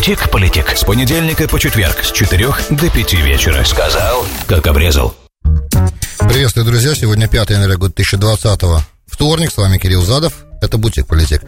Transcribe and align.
Бутик-политик. 0.00 0.78
С 0.78 0.82
понедельника 0.82 1.46
по 1.46 1.60
четверг 1.60 2.02
с 2.02 2.10
4 2.10 2.48
до 2.70 2.88
5 2.88 3.12
вечера. 3.22 3.62
Сказал, 3.64 4.24
как 4.46 4.66
обрезал. 4.66 5.14
Приветствую, 6.20 6.64
друзья. 6.64 6.94
Сегодня 6.94 7.28
5 7.28 7.50
января 7.50 7.76
года 7.76 7.92
2020 7.96 8.82
Вторник. 9.06 9.52
С 9.52 9.58
вами 9.58 9.76
Кирилл 9.76 10.00
Задов. 10.00 10.32
Это 10.62 10.78
Бутик-политик. 10.78 11.42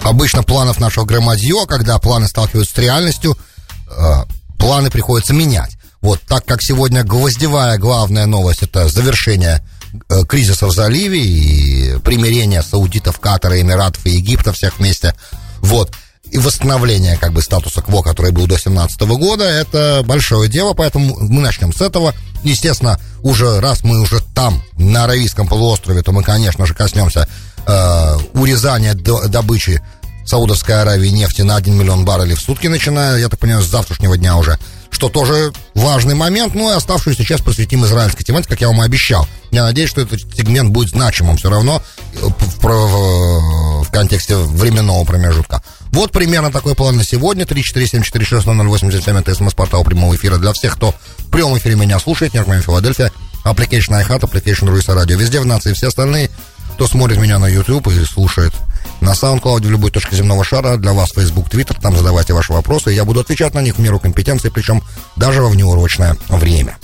Обычно 0.00 0.42
планов 0.42 0.78
нашего 0.80 1.06
громадье, 1.06 1.64
когда 1.66 1.98
планы 1.98 2.28
сталкиваются 2.28 2.74
с 2.74 2.78
реальностью, 2.78 3.38
э, 3.88 4.24
планы 4.58 4.90
приходится 4.90 5.32
менять. 5.32 5.78
Вот 6.02 6.20
так 6.28 6.44
как 6.44 6.60
сегодня 6.60 7.04
гвоздевая 7.04 7.78
главная 7.78 8.26
новость 8.26 8.64
это 8.64 8.86
завершение 8.88 9.66
э, 10.10 10.26
кризиса 10.28 10.66
в 10.66 10.72
заливе 10.72 11.24
и 11.24 11.98
примирение 12.00 12.60
саудитов, 12.60 13.18
Катара, 13.18 13.58
Эмиратов 13.58 14.04
и 14.04 14.10
Египта 14.10 14.52
всех 14.52 14.78
вместе. 14.78 15.14
Вот 15.62 15.90
и 16.30 16.38
восстановление 16.38 17.16
как 17.16 17.32
бы 17.32 17.42
статуса 17.42 17.82
КВО, 17.82 18.02
который 18.02 18.32
был 18.32 18.42
до 18.42 18.56
2017 18.56 19.00
года, 19.02 19.44
это 19.44 20.02
большое 20.04 20.48
дело, 20.48 20.74
поэтому 20.74 21.16
мы 21.20 21.40
начнем 21.40 21.72
с 21.72 21.80
этого. 21.80 22.14
Естественно, 22.42 23.00
уже 23.22 23.60
раз 23.60 23.82
мы 23.82 24.00
уже 24.00 24.20
там, 24.34 24.62
на 24.78 25.04
Аравийском 25.04 25.48
полуострове, 25.48 26.02
то 26.02 26.12
мы, 26.12 26.22
конечно 26.22 26.66
же, 26.66 26.74
коснемся 26.74 27.28
э, 27.66 28.18
урезания 28.34 28.94
добычи 28.94 29.82
Саудовской 30.24 30.80
Аравии 30.80 31.08
нефти 31.08 31.42
на 31.42 31.56
1 31.56 31.74
миллион 31.74 32.04
баррелей 32.04 32.34
в 32.34 32.40
сутки, 32.40 32.66
начиная, 32.66 33.18
я 33.18 33.28
так 33.28 33.38
понимаю, 33.38 33.62
с 33.62 33.70
завтрашнего 33.70 34.16
дня 34.16 34.36
уже 34.36 34.58
что 34.96 35.10
тоже 35.10 35.52
важный 35.74 36.14
момент. 36.14 36.54
Ну 36.54 36.70
и 36.70 36.74
оставшуюся 36.74 37.22
часть 37.22 37.44
посвятим 37.44 37.84
израильской 37.84 38.24
тематике, 38.24 38.48
как 38.48 38.60
я 38.62 38.68
вам 38.68 38.80
и 38.82 38.86
обещал. 38.86 39.28
Я 39.50 39.64
надеюсь, 39.64 39.90
что 39.90 40.00
этот 40.00 40.20
сегмент 40.34 40.70
будет 40.70 40.88
значимым 40.88 41.36
все 41.36 41.50
равно 41.50 41.82
э, 42.14 42.18
в, 42.18 42.64
в, 42.64 43.84
в 43.84 43.90
контексте 43.90 44.36
временного 44.36 45.04
промежутка. 45.04 45.62
Вот 45.92 46.12
примерно 46.12 46.50
такой 46.50 46.74
план 46.74 46.96
на 46.96 47.04
сегодня. 47.04 47.44
347460087 47.44 49.20
это 49.20 49.34
смс-портал 49.34 49.84
прямого 49.84 50.14
эфира 50.14 50.36
для 50.36 50.52
всех, 50.52 50.76
кто 50.76 50.94
в 51.18 51.30
прямом 51.30 51.58
эфире 51.58 51.76
меня 51.76 51.98
слушает. 51.98 52.34
Неркмен 52.34 52.62
Филадельфия, 52.62 53.12
application 53.44 54.00
iHeart, 54.00 54.20
application 54.20 54.68
Руиса 54.68 54.94
Радио. 54.94 55.16
Везде 55.16 55.40
в 55.40 55.46
нации 55.46 55.72
все 55.72 55.88
остальные, 55.88 56.30
кто 56.74 56.86
смотрит 56.86 57.18
меня 57.18 57.38
на 57.38 57.46
YouTube 57.46 57.88
и 57.88 58.04
слушает 58.04 58.52
на 59.00 59.10
SoundCloud 59.12 59.62
в 59.62 59.70
любой 59.70 59.90
точке 59.90 60.16
земного 60.16 60.44
шара. 60.44 60.76
Для 60.76 60.92
вас 60.92 61.12
Facebook, 61.12 61.48
Twitter. 61.48 61.76
Там 61.80 61.96
задавайте 61.96 62.32
ваши 62.32 62.52
вопросы. 62.52 62.90
Я 62.90 63.04
буду 63.04 63.20
отвечать 63.20 63.54
на 63.54 63.60
них 63.60 63.76
в 63.76 63.80
меру 63.80 63.98
компетенции, 63.98 64.48
причем 64.48 64.82
даже 65.16 65.42
во 65.42 65.48
внеурочное 65.48 66.16
время. 66.28 66.76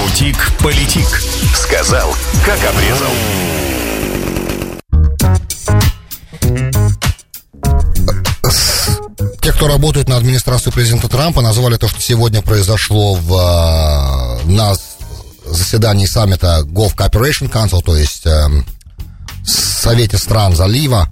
Бутик-политик. 0.00 1.22
Сказал, 1.54 2.14
как 2.44 2.58
обрезал. 2.64 3.12
Те, 9.42 9.52
кто 9.52 9.68
работает 9.68 10.08
на 10.08 10.16
администрацию 10.16 10.72
президента 10.72 11.08
Трампа, 11.08 11.40
назвали 11.40 11.76
то, 11.76 11.88
что 11.88 12.00
сегодня 12.00 12.42
произошло 12.42 13.14
в, 13.14 13.32
э, 13.32 14.48
на 14.50 14.74
заседании 15.46 16.06
саммита 16.06 16.60
Gulf 16.64 16.94
Cooperation 16.96 17.50
Council, 17.50 17.82
то 17.82 17.96
есть 17.96 18.26
эм, 18.26 18.64
Совете 19.44 20.18
стран 20.18 20.54
залива, 20.54 21.08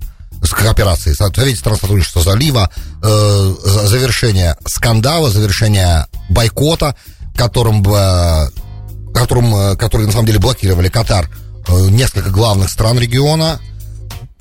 кооперации, 0.50 1.12
Совете 1.12 1.56
стран 1.56 1.76
сотрудничества 1.76 2.22
залива, 2.22 2.70
э, 3.02 3.54
завершение 3.64 4.56
скандала, 4.66 5.30
завершение 5.30 6.06
бойкота, 6.28 6.94
которым, 7.36 7.82
э, 7.86 8.48
которым, 9.14 9.54
э, 9.54 9.76
который 9.76 10.06
на 10.06 10.12
самом 10.12 10.26
деле 10.26 10.38
блокировали 10.38 10.88
Катар, 10.88 11.28
э, 11.68 11.88
несколько 11.90 12.30
главных 12.30 12.70
стран 12.70 12.98
региона, 12.98 13.60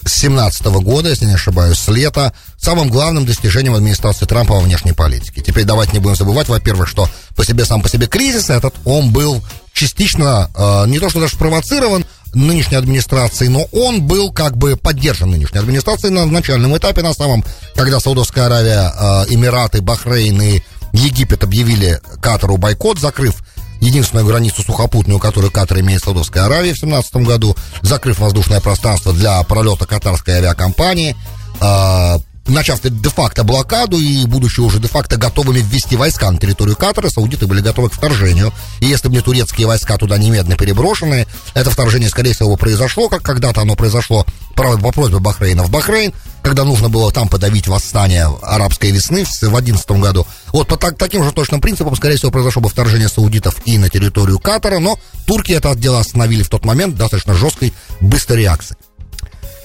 с 0.06 0.14
17 0.14 0.66
года, 0.66 1.10
если 1.10 1.26
не 1.26 1.34
ошибаюсь, 1.34 1.78
с 1.78 1.88
лета, 1.88 2.34
самым 2.58 2.90
главным 2.90 3.26
достижением 3.26 3.74
администрации 3.76 4.26
Трампа 4.26 4.54
во 4.54 4.60
внешней 4.60 4.94
политике. 4.94 5.42
Теперь 5.42 5.66
давайте 5.66 5.94
не 5.94 6.00
будем 6.00 6.16
забывать, 6.16 6.48
во-первых, 6.48 6.88
что 6.88 7.10
по 7.36 7.44
себе 7.44 7.66
сам 7.66 7.82
по 7.82 7.90
себе 7.90 8.08
кризис 8.08 8.50
этот, 8.50 8.76
он 8.86 9.12
был 9.12 9.44
частично 9.74 10.50
э, 10.56 10.88
не 10.88 11.00
то 11.00 11.10
что 11.10 11.20
даже 11.20 11.34
спровоцирован, 11.34 12.06
нынешней 12.36 12.78
администрации, 12.78 13.48
но 13.48 13.64
он 13.72 14.02
был 14.02 14.32
как 14.32 14.58
бы 14.58 14.76
поддержан 14.76 15.32
нынешней 15.32 15.60
администрацией 15.60 16.14
на 16.14 16.26
начальном 16.26 16.78
этапе, 16.78 17.02
на 17.02 17.14
самом, 17.14 17.44
когда 17.76 18.00
Саудовская 18.00 18.46
Аравия, 18.46 18.92
э, 18.94 19.26
Эмираты, 19.30 19.82
Бахрейн 19.82 20.42
и 20.42 20.62
Египет 20.94 21.44
объявили 21.44 22.00
Катару 22.22 22.58
бойкот, 22.58 23.00
закрыв 23.00 23.44
единственную 23.80 24.26
границу 24.26 24.62
сухопутную, 24.62 25.20
которую 25.20 25.52
Катар 25.52 25.80
имеет 25.80 26.02
с 26.02 26.06
Саудовской 26.06 26.42
Аравией 26.42 26.74
в 26.74 26.80
2017 26.80 27.16
году, 27.28 27.56
закрыв 27.82 28.20
воздушное 28.20 28.62
пространство 28.62 29.14
для 29.14 29.42
пролета 29.44 29.86
катарской 29.86 30.36
авиакомпании, 30.36 31.16
э, 31.62 32.18
начав 32.48 32.80
де-факто 32.82 33.44
блокаду 33.44 33.98
и 33.98 34.26
будучи 34.26 34.60
уже 34.60 34.80
де-факто 34.80 35.18
готовыми 35.18 35.60
ввести 35.60 35.96
войска 35.96 36.30
на 36.30 36.38
территорию 36.38 36.76
Катара, 36.76 37.10
саудиты 37.10 37.48
были 37.48 37.62
готовы 37.62 37.90
к 37.90 37.94
вторжению. 37.94 38.54
И 38.80 38.86
если 38.86 39.08
бы 39.08 39.16
не 39.16 39.22
турецкие 39.22 39.68
войска 39.68 39.98
туда 39.98 40.18
немедленно 40.18 40.56
переброшены, 40.56 41.28
это 41.54 41.70
вторжение, 41.70 42.10
скорее 42.10 42.34
всего, 42.34 42.56
произошло, 42.56 43.10
как 43.10 43.24
когда-то 43.24 43.62
оно 43.62 43.76
произошло, 43.76 44.26
правда, 44.56 44.82
по 44.82 44.92
просьбе 44.92 45.20
Бахрейна 45.20 45.64
в 45.64 45.72
Бахрейн, 45.72 46.14
когда 46.46 46.64
нужно 46.64 46.90
было 46.90 47.12
там 47.12 47.28
подавить 47.28 47.68
восстание 47.68 48.30
арабской 48.44 48.92
весны 48.92 49.26
в 49.26 49.30
2011 49.40 49.92
году. 49.94 50.28
Вот 50.54 50.68
по 50.68 50.78
так, 50.78 50.96
таким 50.96 51.24
же 51.24 51.32
точным 51.32 51.60
принципам, 51.60 51.96
скорее 51.96 52.18
всего, 52.18 52.30
произошло 52.30 52.62
бы 52.62 52.70
вторжение 52.70 53.10
саудитов 53.10 53.60
и 53.66 53.80
на 53.80 53.90
территорию 53.90 54.38
Катара, 54.38 54.78
но 54.78 55.00
турки 55.26 55.54
это 55.54 55.74
дело 55.74 56.00
остановили 56.00 56.44
в 56.44 56.50
тот 56.50 56.64
момент 56.64 56.98
достаточно 56.98 57.34
жесткой, 57.34 57.74
быстрой 58.00 58.42
реакции. 58.42 58.78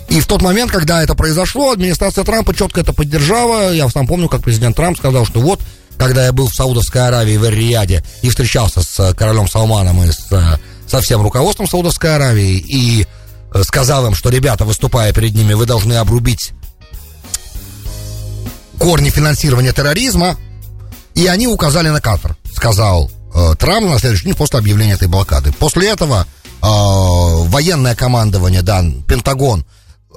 И 0.09 0.21
в 0.21 0.27
тот 0.27 0.41
момент, 0.41 0.73
когда 0.73 1.03
это 1.03 1.15
произошло, 1.15 1.73
администрация 1.73 2.25
Трампа 2.25 2.55
четко 2.55 2.81
это 2.81 2.95
поддержала. 2.95 3.75
Я 3.75 3.87
сам 3.91 4.07
помню, 4.07 4.31
как 4.31 4.41
президент 4.41 4.75
Трамп 4.75 4.97
сказал, 4.97 5.27
что 5.27 5.41
вот, 5.41 5.61
когда 5.99 6.25
я 6.25 6.33
был 6.33 6.49
в 6.49 6.55
Саудовской 6.55 7.07
Аравии, 7.07 7.37
в 7.37 7.45
Эр-Рияде, 7.45 8.03
и 8.23 8.31
встречался 8.31 8.81
с 8.81 8.99
э, 9.01 9.13
королем 9.13 9.49
Салманом 9.49 10.03
и 10.03 10.11
с, 10.11 10.33
э, 10.33 10.57
со 10.89 11.03
всем 11.03 11.21
руководством 11.21 11.69
Саудовской 11.69 12.17
Аравии, 12.17 12.57
и 12.57 13.07
э, 13.53 13.63
сказал 13.65 14.07
им, 14.07 14.15
что, 14.15 14.31
ребята, 14.31 14.65
выступая 14.65 15.13
перед 15.13 15.35
ними, 15.35 15.53
вы 15.53 15.67
должны 15.67 15.93
обрубить 15.93 16.53
корни 18.81 19.11
финансирования 19.11 19.73
терроризма, 19.73 20.37
и 21.15 21.27
они 21.27 21.47
указали 21.47 21.91
на 21.91 22.01
Катар, 22.01 22.35
сказал 22.53 23.11
э, 23.35 23.55
Трамп 23.59 23.91
на 23.91 23.99
следующий 23.99 24.25
день 24.25 24.35
после 24.35 24.59
объявления 24.59 24.95
этой 24.95 25.07
блокады. 25.07 25.53
После 25.53 25.91
этого 25.91 26.27
э, 26.27 26.57
военное 26.63 27.95
командование, 27.95 28.63
да, 28.63 28.83
Пентагон, 29.07 29.67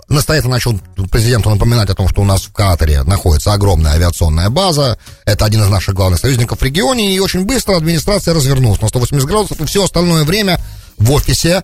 настоятельно 0.07 0.53
начал 0.53 0.79
президенту 1.11 1.49
напоминать 1.49 1.89
о 1.89 1.95
том, 1.95 2.07
что 2.07 2.21
у 2.21 2.25
нас 2.25 2.43
в 2.43 2.53
Катаре 2.53 3.03
находится 3.03 3.53
огромная 3.53 3.93
авиационная 3.93 4.49
база, 4.49 4.97
это 5.25 5.43
один 5.43 5.61
из 5.63 5.69
наших 5.69 5.93
главных 5.93 6.19
союзников 6.19 6.59
в 6.59 6.63
регионе, 6.63 7.13
и 7.13 7.19
очень 7.19 7.45
быстро 7.45 7.75
администрация 7.75 8.33
развернулась 8.33 8.81
на 8.81 8.87
180 8.87 9.27
градусов, 9.27 9.59
и 9.59 9.65
все 9.65 9.83
остальное 9.83 10.23
время 10.23 10.59
в 10.97 11.11
офисе 11.11 11.63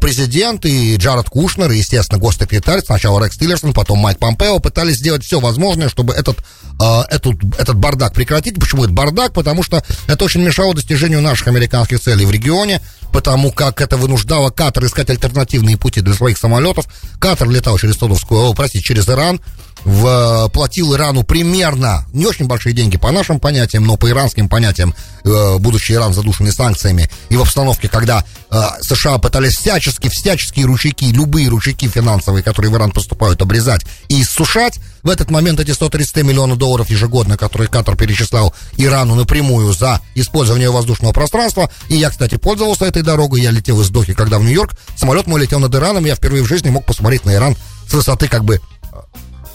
президент 0.00 0.66
и 0.66 0.96
Джаред 0.96 1.30
Кушнер, 1.30 1.70
и, 1.70 1.78
естественно, 1.78 2.18
госсекретарь, 2.18 2.82
сначала 2.84 3.22
Рекс 3.24 3.38
Тиллерсон, 3.38 3.72
потом 3.72 3.98
Майк 3.98 4.18
Помпео, 4.18 4.58
пытались 4.58 4.96
сделать 4.96 5.24
все 5.24 5.40
возможное, 5.40 5.88
чтобы 5.88 6.12
этот, 6.14 6.38
э, 6.80 7.00
этот, 7.08 7.36
этот 7.58 7.76
бардак 7.76 8.12
прекратить. 8.12 8.58
Почему 8.58 8.84
это 8.84 8.92
бардак? 8.92 9.32
Потому 9.32 9.62
что 9.62 9.82
это 10.06 10.24
очень 10.24 10.42
мешало 10.42 10.74
достижению 10.74 11.22
наших 11.22 11.48
американских 11.48 12.00
целей 12.00 12.26
в 12.26 12.30
регионе, 12.30 12.82
потому 13.12 13.52
как 13.52 13.80
это 13.80 13.96
вынуждало 13.96 14.50
Катар 14.50 14.84
искать 14.84 15.10
альтернативные 15.10 15.76
пути 15.76 16.00
для 16.00 16.14
своих 16.14 16.38
самолетов. 16.38 16.86
Катар 17.18 17.48
летал 17.48 17.78
через 17.78 17.96
Содовскую, 17.96 18.54
простите, 18.54 18.84
через 18.84 19.08
Иран, 19.08 19.40
в, 19.84 20.48
платил 20.52 20.94
Ирану 20.94 21.22
примерно, 21.22 22.06
не 22.12 22.26
очень 22.26 22.46
большие 22.46 22.74
деньги 22.74 22.96
по 22.96 23.10
нашим 23.10 23.40
понятиям, 23.40 23.84
но 23.84 23.96
по 23.96 24.10
иранским 24.10 24.48
понятиям, 24.48 24.94
э, 25.24 25.56
будучи 25.58 25.92
Иран 25.92 26.12
задушенный 26.12 26.52
санкциями, 26.52 27.10
и 27.28 27.36
в 27.36 27.42
обстановке, 27.42 27.88
когда 27.88 28.24
э, 28.50 28.62
США 28.82 29.18
пытались 29.18 29.56
всячески, 29.56 30.08
всяческие 30.08 30.66
ручейки, 30.66 31.04
любые 31.04 31.48
ручейки 31.48 31.88
финансовые, 31.88 32.42
которые 32.42 32.70
в 32.70 32.76
Иран 32.76 32.90
поступают, 32.90 33.40
обрезать 33.40 33.82
и 34.08 34.22
иссушать, 34.22 34.80
в 35.02 35.10
этот 35.10 35.30
момент 35.30 35.60
эти 35.60 35.70
130 35.70 36.16
миллионов 36.24 36.58
долларов 36.58 36.90
ежегодно, 36.90 37.36
которые 37.36 37.68
Катар 37.68 37.96
перечислял 37.96 38.54
Ирану 38.76 39.14
напрямую 39.14 39.72
за 39.72 40.00
использование 40.14 40.70
воздушного 40.70 41.12
пространства, 41.12 41.70
и 41.88 41.96
я, 41.96 42.10
кстати, 42.10 42.36
пользовался 42.36 42.86
этой 42.86 43.02
дорогой, 43.02 43.40
я 43.40 43.50
летел 43.50 43.80
из 43.80 43.90
Дохи, 43.90 44.14
когда 44.14 44.38
в 44.38 44.42
Нью-Йорк, 44.42 44.74
самолет 44.96 45.26
мой 45.26 45.40
летел 45.40 45.60
над 45.60 45.74
Ираном, 45.74 46.04
я 46.04 46.14
впервые 46.14 46.42
в 46.42 46.48
жизни 46.48 46.70
мог 46.70 46.84
посмотреть 46.84 47.24
на 47.24 47.34
Иран 47.34 47.56
с 47.88 47.92
высоты 47.92 48.28
как 48.28 48.44
бы 48.44 48.60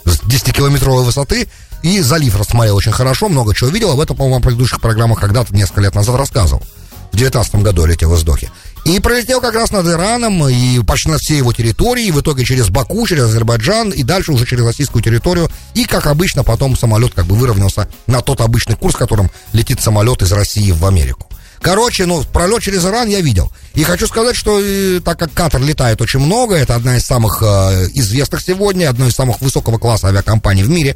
с 0.06 0.22
10-километровой 0.22 1.04
высоты, 1.04 1.48
и 1.82 2.02
залив 2.02 2.36
рассмотрел 2.36 2.76
очень 2.76 2.92
хорошо, 2.92 3.30
много 3.30 3.54
чего 3.54 3.70
видел. 3.70 3.92
Об 3.92 4.00
этом, 4.00 4.18
по-моему, 4.18 4.40
в 4.40 4.44
предыдущих 4.44 4.82
программах 4.82 5.20
когда-то 5.20 5.54
несколько 5.54 5.82
лет 5.82 5.94
назад 5.94 6.16
рассказывал. 6.16 6.64
В 7.12 7.18
19 7.18 7.56
году 7.56 7.86
летел 7.86 8.14
из 8.14 8.24
Дохи. 8.24 8.50
И 8.86 9.00
пролетел 9.00 9.42
как 9.42 9.56
раз 9.56 9.72
над 9.72 9.88
Ираном, 9.88 10.48
и 10.48 10.80
почти 10.84 11.10
на 11.10 11.18
всей 11.18 11.38
его 11.38 11.54
территории, 11.54 12.12
в 12.12 12.22
итоге 12.22 12.46
через 12.46 12.70
Баку, 12.70 13.08
через 13.08 13.24
Азербайджан, 13.24 13.90
и 13.90 14.04
дальше 14.04 14.32
уже 14.32 14.46
через 14.46 14.64
российскую 14.64 15.02
территорию. 15.02 15.50
И, 15.74 15.86
как 15.86 16.06
обычно, 16.06 16.44
потом 16.44 16.78
самолет 16.78 17.14
как 17.16 17.26
бы 17.26 17.36
выровнялся 17.36 17.90
на 18.06 18.22
тот 18.22 18.42
обычный 18.42 18.76
курс, 18.76 18.96
которым 18.96 19.32
летит 19.54 19.82
самолет 19.82 20.22
из 20.22 20.32
России 20.32 20.72
в 20.72 20.86
Америку. 20.86 21.28
Короче, 21.62 22.06
ну, 22.06 22.24
пролет 22.32 22.62
через 22.62 22.86
Иран 22.86 23.08
я 23.08 23.22
видел. 23.22 23.52
И 23.74 23.84
хочу 23.84 24.06
сказать, 24.06 24.36
что 24.36 24.60
э, 24.62 25.00
так 25.04 25.18
как 25.18 25.34
Катар 25.34 25.62
летает 25.62 26.00
очень 26.00 26.20
много, 26.20 26.56
это 26.56 26.76
одна 26.76 26.98
из 26.98 27.06
самых 27.06 27.42
э, 27.42 27.88
известных 27.96 28.42
сегодня, 28.42 28.88
одна 28.88 29.08
из 29.08 29.14
самых 29.14 29.42
высокого 29.42 29.80
класса 29.80 30.10
авиакомпаний 30.10 30.62
в 30.62 30.70
мире, 30.70 30.96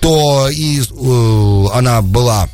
то 0.00 0.48
и 0.48 0.80
э, 0.80 1.76
она 1.76 2.00
была 2.00 2.48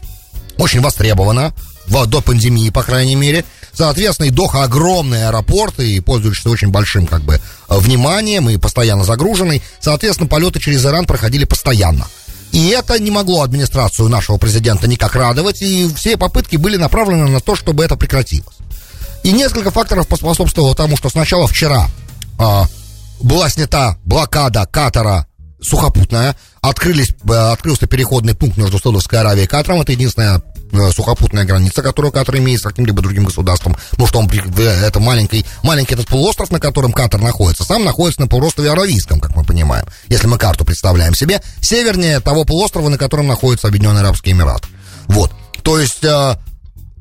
очень 0.59 0.81
востребована 0.81 1.55
до 1.87 2.21
пандемии, 2.21 2.71
по 2.71 2.83
крайней 2.83 3.15
мере. 3.15 3.45
Соответственно, 3.73 4.27
и 4.27 4.31
Доха 4.31 4.63
огромный 4.63 5.29
аэропорт 5.29 5.81
и 5.81 6.01
пользующийся 6.01 6.51
очень 6.51 6.69
большим 6.69 7.07
как 7.07 7.23
бы 7.23 7.41
вниманием 7.69 8.49
и 8.49 8.57
постоянно 8.57 9.05
загруженный. 9.05 9.63
Соответственно, 9.81 10.29
полеты 10.29 10.61
через 10.61 10.85
Иран 10.85 11.07
проходили 11.07 11.45
постоянно. 11.45 12.07
И 12.53 12.69
это 12.69 13.01
не 13.01 13.11
могло 13.11 13.43
администрацию 13.43 14.09
нашего 14.09 14.37
президента 14.37 14.87
никак 14.87 15.17
радовать, 15.17 15.61
и 15.61 15.91
все 15.97 16.17
попытки 16.17 16.57
были 16.57 16.77
направлены 16.77 17.29
на 17.29 17.41
то, 17.41 17.57
чтобы 17.57 17.85
это 17.85 17.97
прекратилось. 17.97 18.57
И 19.25 19.33
несколько 19.33 19.73
факторов 19.73 20.07
поспособствовало 20.07 20.77
тому, 20.77 20.97
что 20.97 21.09
сначала 21.09 21.49
вчера 21.49 21.89
а, 22.39 22.67
была 23.21 23.49
снята 23.49 23.99
блокада 24.05 24.67
Катара 24.67 25.27
сухопутная, 25.65 26.37
открылись, 26.61 27.11
э, 27.29 27.33
открылся 27.33 27.87
переходный 27.87 28.35
пункт 28.35 28.57
между 28.57 28.79
Саудовской 28.79 29.19
Аравией 29.19 29.45
и 29.45 29.49
Катаром, 29.49 29.81
это 29.81 29.93
единственная 29.93 30.39
э, 30.39 30.54
сухопутная 30.93 31.45
граница, 31.45 31.83
которую 31.83 32.13
Катар 32.13 32.37
имеет 32.37 32.61
с 32.61 32.65
каким-либо 32.65 33.03
другим 33.03 33.25
государством, 33.25 33.77
потому 33.91 34.07
что 34.07 34.19
он, 34.19 34.31
это 34.31 35.01
маленький, 35.01 35.45
маленький 35.63 35.95
этот 35.95 36.07
полуостров, 36.09 36.51
на 36.51 36.61
котором 36.61 36.93
Катар 36.93 37.21
находится, 37.21 37.65
сам 37.65 37.85
находится 37.85 38.21
на 38.21 38.29
полуострове 38.29 38.71
Аравийском, 38.71 39.21
как 39.21 39.37
мы 39.37 39.45
понимаем, 39.45 39.87
если 40.09 40.27
мы 40.27 40.39
карту 40.39 40.65
представляем 40.65 41.15
себе, 41.15 41.43
севернее 41.61 42.21
того 42.21 42.45
полуострова, 42.45 42.89
на 42.89 42.99
котором 42.99 43.27
находится 43.27 43.69
Объединенные 43.69 44.01
Арабские 44.01 44.35
Эмираты. 44.35 44.69
Вот. 45.07 45.33
То 45.63 45.79
есть 45.79 46.05
э, 46.05 46.37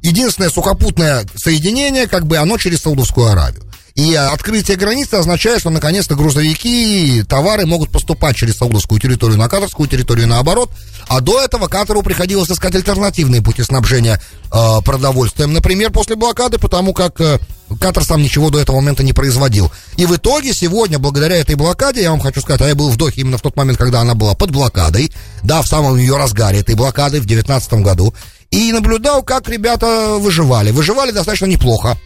единственное 0.02 0.50
сухопутное 0.50 1.26
соединение, 1.36 2.08
как 2.08 2.26
бы 2.26 2.38
оно 2.38 2.58
через 2.58 2.82
Саудовскую 2.82 3.28
Аравию. 3.28 3.64
И 3.96 4.16
открытие 4.16 4.76
границы 4.76 5.16
означает, 5.16 5.60
что 5.60 5.70
наконец-то 5.70 6.16
грузовики 6.16 7.20
и 7.20 7.24
товары 7.24 7.68
могут 7.68 7.92
поступать 7.92 8.36
через 8.36 8.58
саудовскую 8.58 9.00
территорию 9.00 9.38
на 9.38 9.48
катарскую 9.48 9.88
территорию 9.88 10.28
наоборот. 10.28 10.72
А 11.08 11.22
до 11.22 11.40
этого 11.40 11.68
Катару 11.68 12.02
приходилось 12.02 12.50
искать 12.50 12.74
альтернативные 12.74 13.44
пути 13.44 13.62
снабжения 13.62 14.20
э, 14.52 14.82
продовольствием. 14.84 15.54
Например, 15.54 15.92
после 15.92 16.16
блокады, 16.16 16.58
потому 16.58 16.94
как 16.94 17.22
э, 17.22 17.38
Катар 17.80 18.04
сам 18.04 18.24
ничего 18.24 18.50
до 18.50 18.60
этого 18.60 18.78
момента 18.78 19.04
не 19.04 19.14
производил. 19.14 19.72
И 19.96 20.08
в 20.08 20.16
итоге 20.16 20.56
сегодня, 20.56 20.98
благодаря 20.98 21.36
этой 21.38 21.54
блокаде, 21.54 22.02
я 22.02 22.10
вам 22.10 22.20
хочу 22.20 22.42
сказать, 22.42 22.62
а 22.62 22.68
я 22.68 22.74
был 22.74 22.90
в 22.90 22.98
Дохе 22.98 23.22
именно 23.22 23.38
в 23.38 23.42
тот 23.42 23.56
момент, 23.56 23.78
когда 23.78 24.02
она 24.02 24.16
была 24.16 24.34
под 24.34 24.50
блокадой, 24.50 25.14
да, 25.44 25.62
в 25.62 25.68
самом 25.68 25.98
ее 25.98 26.18
разгаре 26.18 26.62
этой 26.62 26.74
блокады 26.74 27.20
в 27.20 27.28
2019 27.28 27.74
году, 27.86 28.14
и 28.50 28.72
наблюдал, 28.72 29.22
как 29.22 29.48
ребята 29.50 30.16
выживали. 30.18 30.72
Выживали 30.72 31.12
достаточно 31.12 31.46
неплохо. 31.46 31.98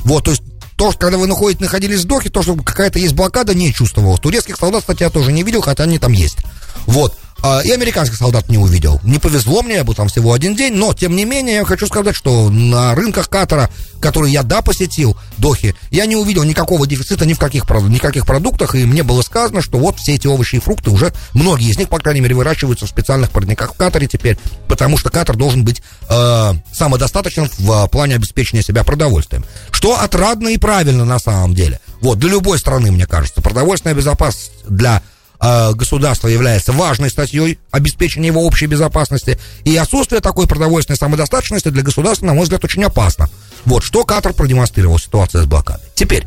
Вот, 0.00 0.24
то 0.24 0.30
есть 0.32 0.42
то, 0.82 0.90
что 0.90 0.98
когда 0.98 1.16
вы 1.16 1.28
находитесь, 1.28 1.60
находились 1.60 2.00
в 2.00 2.06
Дохе, 2.06 2.28
то, 2.28 2.42
что 2.42 2.56
какая-то 2.56 2.98
есть 2.98 3.14
блокада, 3.14 3.54
не 3.54 3.72
чувствовалось. 3.72 4.18
Турецких 4.18 4.56
солдат, 4.56 4.80
кстати, 4.80 5.04
я 5.04 5.10
тоже 5.10 5.30
не 5.30 5.44
видел, 5.44 5.60
хотя 5.62 5.84
они 5.84 6.00
там 6.00 6.10
есть. 6.10 6.38
Вот. 6.86 7.16
А, 7.42 7.60
и 7.60 7.70
американских 7.70 8.16
солдат 8.16 8.48
не 8.48 8.56
увидел. 8.56 9.00
Не 9.02 9.18
повезло 9.18 9.62
мне, 9.62 9.74
я 9.76 9.84
был 9.84 9.94
там 9.94 10.08
всего 10.08 10.32
один 10.32 10.54
день, 10.54 10.74
но, 10.74 10.94
тем 10.94 11.16
не 11.16 11.24
менее, 11.24 11.56
я 11.56 11.64
хочу 11.64 11.86
сказать, 11.86 12.14
что 12.14 12.50
на 12.50 12.94
рынках 12.94 13.28
Катара, 13.28 13.68
которые 14.00 14.32
я, 14.32 14.44
да, 14.44 14.62
посетил, 14.62 15.16
Дохи, 15.38 15.74
я 15.90 16.06
не 16.06 16.14
увидел 16.14 16.44
никакого 16.44 16.86
дефицита 16.86 17.26
ни 17.26 17.32
в 17.32 17.40
каких, 17.40 17.68
никаких 17.88 18.26
продуктах, 18.26 18.76
и 18.76 18.84
мне 18.84 19.02
было 19.02 19.22
сказано, 19.22 19.60
что 19.60 19.78
вот 19.78 19.98
все 19.98 20.14
эти 20.14 20.28
овощи 20.28 20.56
и 20.56 20.60
фрукты 20.60 20.90
уже, 20.90 21.12
многие 21.32 21.70
из 21.70 21.78
них, 21.78 21.88
по 21.88 21.98
крайней 21.98 22.20
мере, 22.20 22.36
выращиваются 22.36 22.86
в 22.86 22.88
специальных 22.88 23.30
парниках 23.30 23.74
в 23.74 23.76
Катаре 23.76 24.06
теперь, 24.06 24.38
потому 24.68 24.96
что 24.96 25.10
Катар 25.10 25.36
должен 25.36 25.64
быть 25.64 25.82
э, 26.08 26.52
самодостаточным 26.72 27.50
в 27.58 27.88
плане 27.88 28.14
обеспечения 28.14 28.62
себя 28.62 28.84
продовольствием. 28.84 29.44
Что 29.72 30.00
отрадно 30.00 30.48
и 30.48 30.58
правильно 30.58 31.04
на 31.04 31.18
самом 31.18 31.54
деле. 31.54 31.80
Вот, 32.00 32.20
для 32.20 32.30
любой 32.30 32.58
страны, 32.60 32.92
мне 32.92 33.06
кажется, 33.06 33.42
продовольственная 33.42 33.94
безопасность 33.94 34.52
для 34.68 35.02
э, 35.42 35.72
государства 35.74 36.28
является 36.28 36.72
важной 36.72 37.10
статьей 37.10 37.58
обеспечения 37.70 38.28
его 38.28 38.46
общей 38.46 38.66
безопасности, 38.66 39.38
и 39.64 39.76
отсутствие 39.76 40.20
такой 40.20 40.46
продовольственной 40.46 40.96
самодостаточности 40.96 41.68
для 41.68 41.82
государства, 41.82 42.26
на 42.26 42.34
мой 42.34 42.44
взгляд, 42.44 42.64
очень 42.64 42.84
опасно. 42.84 43.28
Вот 43.64 43.84
что 43.84 44.04
Катар 44.04 44.32
продемонстрировал 44.32 44.98
ситуация 44.98 45.42
с 45.42 45.46
блокадой. 45.46 45.86
Теперь, 45.94 46.26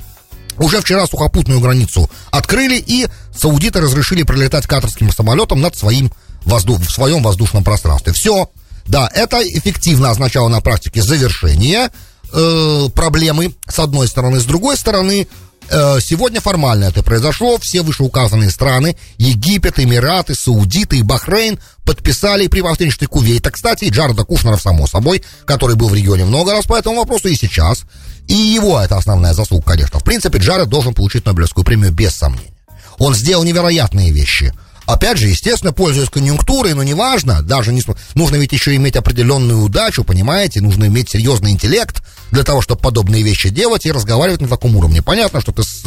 уже 0.58 0.82
вчера 0.82 1.06
сухопутную 1.06 1.60
границу 1.60 2.10
открыли, 2.32 2.76
и 2.78 3.08
саудиты 3.36 3.82
разрешили 3.82 4.24
прилетать 4.24 4.68
катарским 4.68 5.12
самолетом 5.12 5.62
над 5.62 5.76
своим 5.76 6.12
воздух, 6.44 6.80
в 6.82 6.92
своем 6.92 7.24
воздушном 7.24 7.64
пространстве. 7.64 8.14
Все. 8.14 8.50
Да, 8.86 9.10
это 9.14 9.42
эффективно 9.42 10.12
означало 10.12 10.48
на 10.48 10.62
практике 10.62 11.02
завершение 11.02 11.90
э, 12.32 12.86
проблемы, 12.94 13.56
с 13.68 13.80
одной 13.80 14.08
стороны. 14.08 14.40
С 14.40 14.46
другой 14.46 14.78
стороны, 14.78 15.28
сегодня 15.70 16.42
формально 16.42 16.86
это 16.86 17.04
произошло. 17.04 17.58
Все 17.58 17.82
вышеуказанные 17.82 18.50
страны, 18.50 18.96
Египет, 19.18 19.80
Эмираты, 19.80 20.36
Саудиты 20.36 20.98
и 20.98 21.02
Бахрейн 21.02 21.60
подписали 21.84 22.48
при 22.48 22.62
посредничестве 22.62 23.08
Кувейта, 23.08 23.52
кстати, 23.52 23.86
и 23.86 23.90
Джареда 23.90 24.24
Кушнера, 24.24 24.58
само 24.58 24.88
собой, 24.88 25.24
который 25.46 25.76
был 25.76 25.90
в 25.90 25.94
регионе 25.96 26.26
много 26.26 26.52
раз 26.52 26.66
по 26.66 26.76
этому 26.76 26.98
вопросу 26.98 27.28
и 27.28 27.36
сейчас. 27.36 27.84
И 28.28 28.34
его 28.34 28.80
это 28.80 28.98
основная 28.98 29.34
заслуга, 29.34 29.74
конечно. 29.74 30.00
В 30.00 30.04
принципе, 30.04 30.40
Джаред 30.40 30.70
должен 30.70 30.94
получить 30.94 31.26
Нобелевскую 31.26 31.64
премию 31.64 31.92
без 31.92 32.16
сомнения. 32.16 32.54
Он 32.98 33.14
сделал 33.14 33.44
невероятные 33.44 34.12
вещи– 34.12 34.54
Опять 34.86 35.18
же, 35.18 35.28
естественно, 35.28 35.74
пользуясь 35.74 36.10
конъюнктурой, 36.10 36.74
но 36.74 36.84
неважно, 36.84 37.42
даже 37.42 37.74
не... 37.74 37.82
Нужно 38.14 38.36
ведь 38.36 38.52
еще 38.52 38.76
иметь 38.76 38.96
определенную 38.96 39.62
удачу, 39.62 40.04
понимаете? 40.04 40.62
Нужно 40.62 40.86
иметь 40.86 41.10
серьезный 41.10 41.52
интеллект 41.52 42.04
для 42.32 42.44
того, 42.44 42.62
чтобы 42.62 42.82
подобные 42.82 43.24
вещи 43.24 43.50
делать 43.50 43.86
и 43.86 43.92
разговаривать 43.92 44.42
на 44.42 44.48
таком 44.48 44.76
уровне. 44.76 45.02
Понятно, 45.02 45.42
что 45.42 45.52
ты 45.52 45.64
с, 45.64 45.84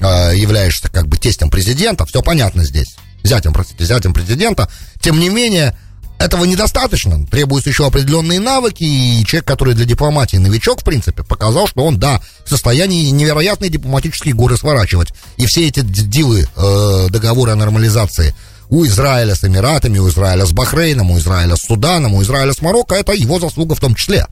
э, 0.00 0.36
являешься 0.36 0.88
как 0.88 1.08
бы 1.08 1.16
тестем 1.16 1.50
президента, 1.50 2.06
все 2.06 2.22
понятно 2.22 2.64
здесь. 2.64 2.96
Зятем, 3.22 3.52
простите, 3.52 3.84
зятем 3.84 4.14
президента. 4.14 4.70
Тем 5.00 5.18
не 5.18 5.28
менее, 5.28 5.76
этого 6.20 6.44
недостаточно. 6.44 7.26
Требуются 7.26 7.70
еще 7.70 7.86
определенные 7.86 8.40
навыки, 8.40 8.84
и 8.84 9.24
человек, 9.24 9.46
который 9.46 9.74
для 9.74 9.86
дипломатии 9.86 10.36
новичок, 10.36 10.82
в 10.82 10.84
принципе, 10.84 11.24
показал, 11.24 11.66
что 11.66 11.82
он, 11.82 11.98
да, 11.98 12.20
в 12.44 12.48
состоянии 12.48 13.08
невероятные 13.10 13.70
дипломатические 13.70 14.34
горы 14.34 14.56
сворачивать. 14.56 15.12
И 15.38 15.46
все 15.46 15.66
эти 15.66 15.80
дилы, 15.80 16.46
э, 16.54 17.06
договоры 17.08 17.52
о 17.52 17.56
нормализации 17.56 18.34
у 18.68 18.84
Израиля 18.84 19.34
с 19.34 19.42
Эмиратами, 19.42 19.98
у 19.98 20.08
Израиля 20.10 20.44
с 20.44 20.52
Бахрейном, 20.52 21.10
у 21.10 21.18
Израиля 21.18 21.56
с 21.56 21.62
Суданом, 21.62 22.14
у 22.14 22.22
Израиля 22.22 22.52
с 22.52 22.60
Марокко, 22.60 22.94
это 22.94 23.12
его 23.12 23.40
заслуга 23.40 23.74
в 23.74 23.80
том 23.80 23.94
числе. 23.94 24.26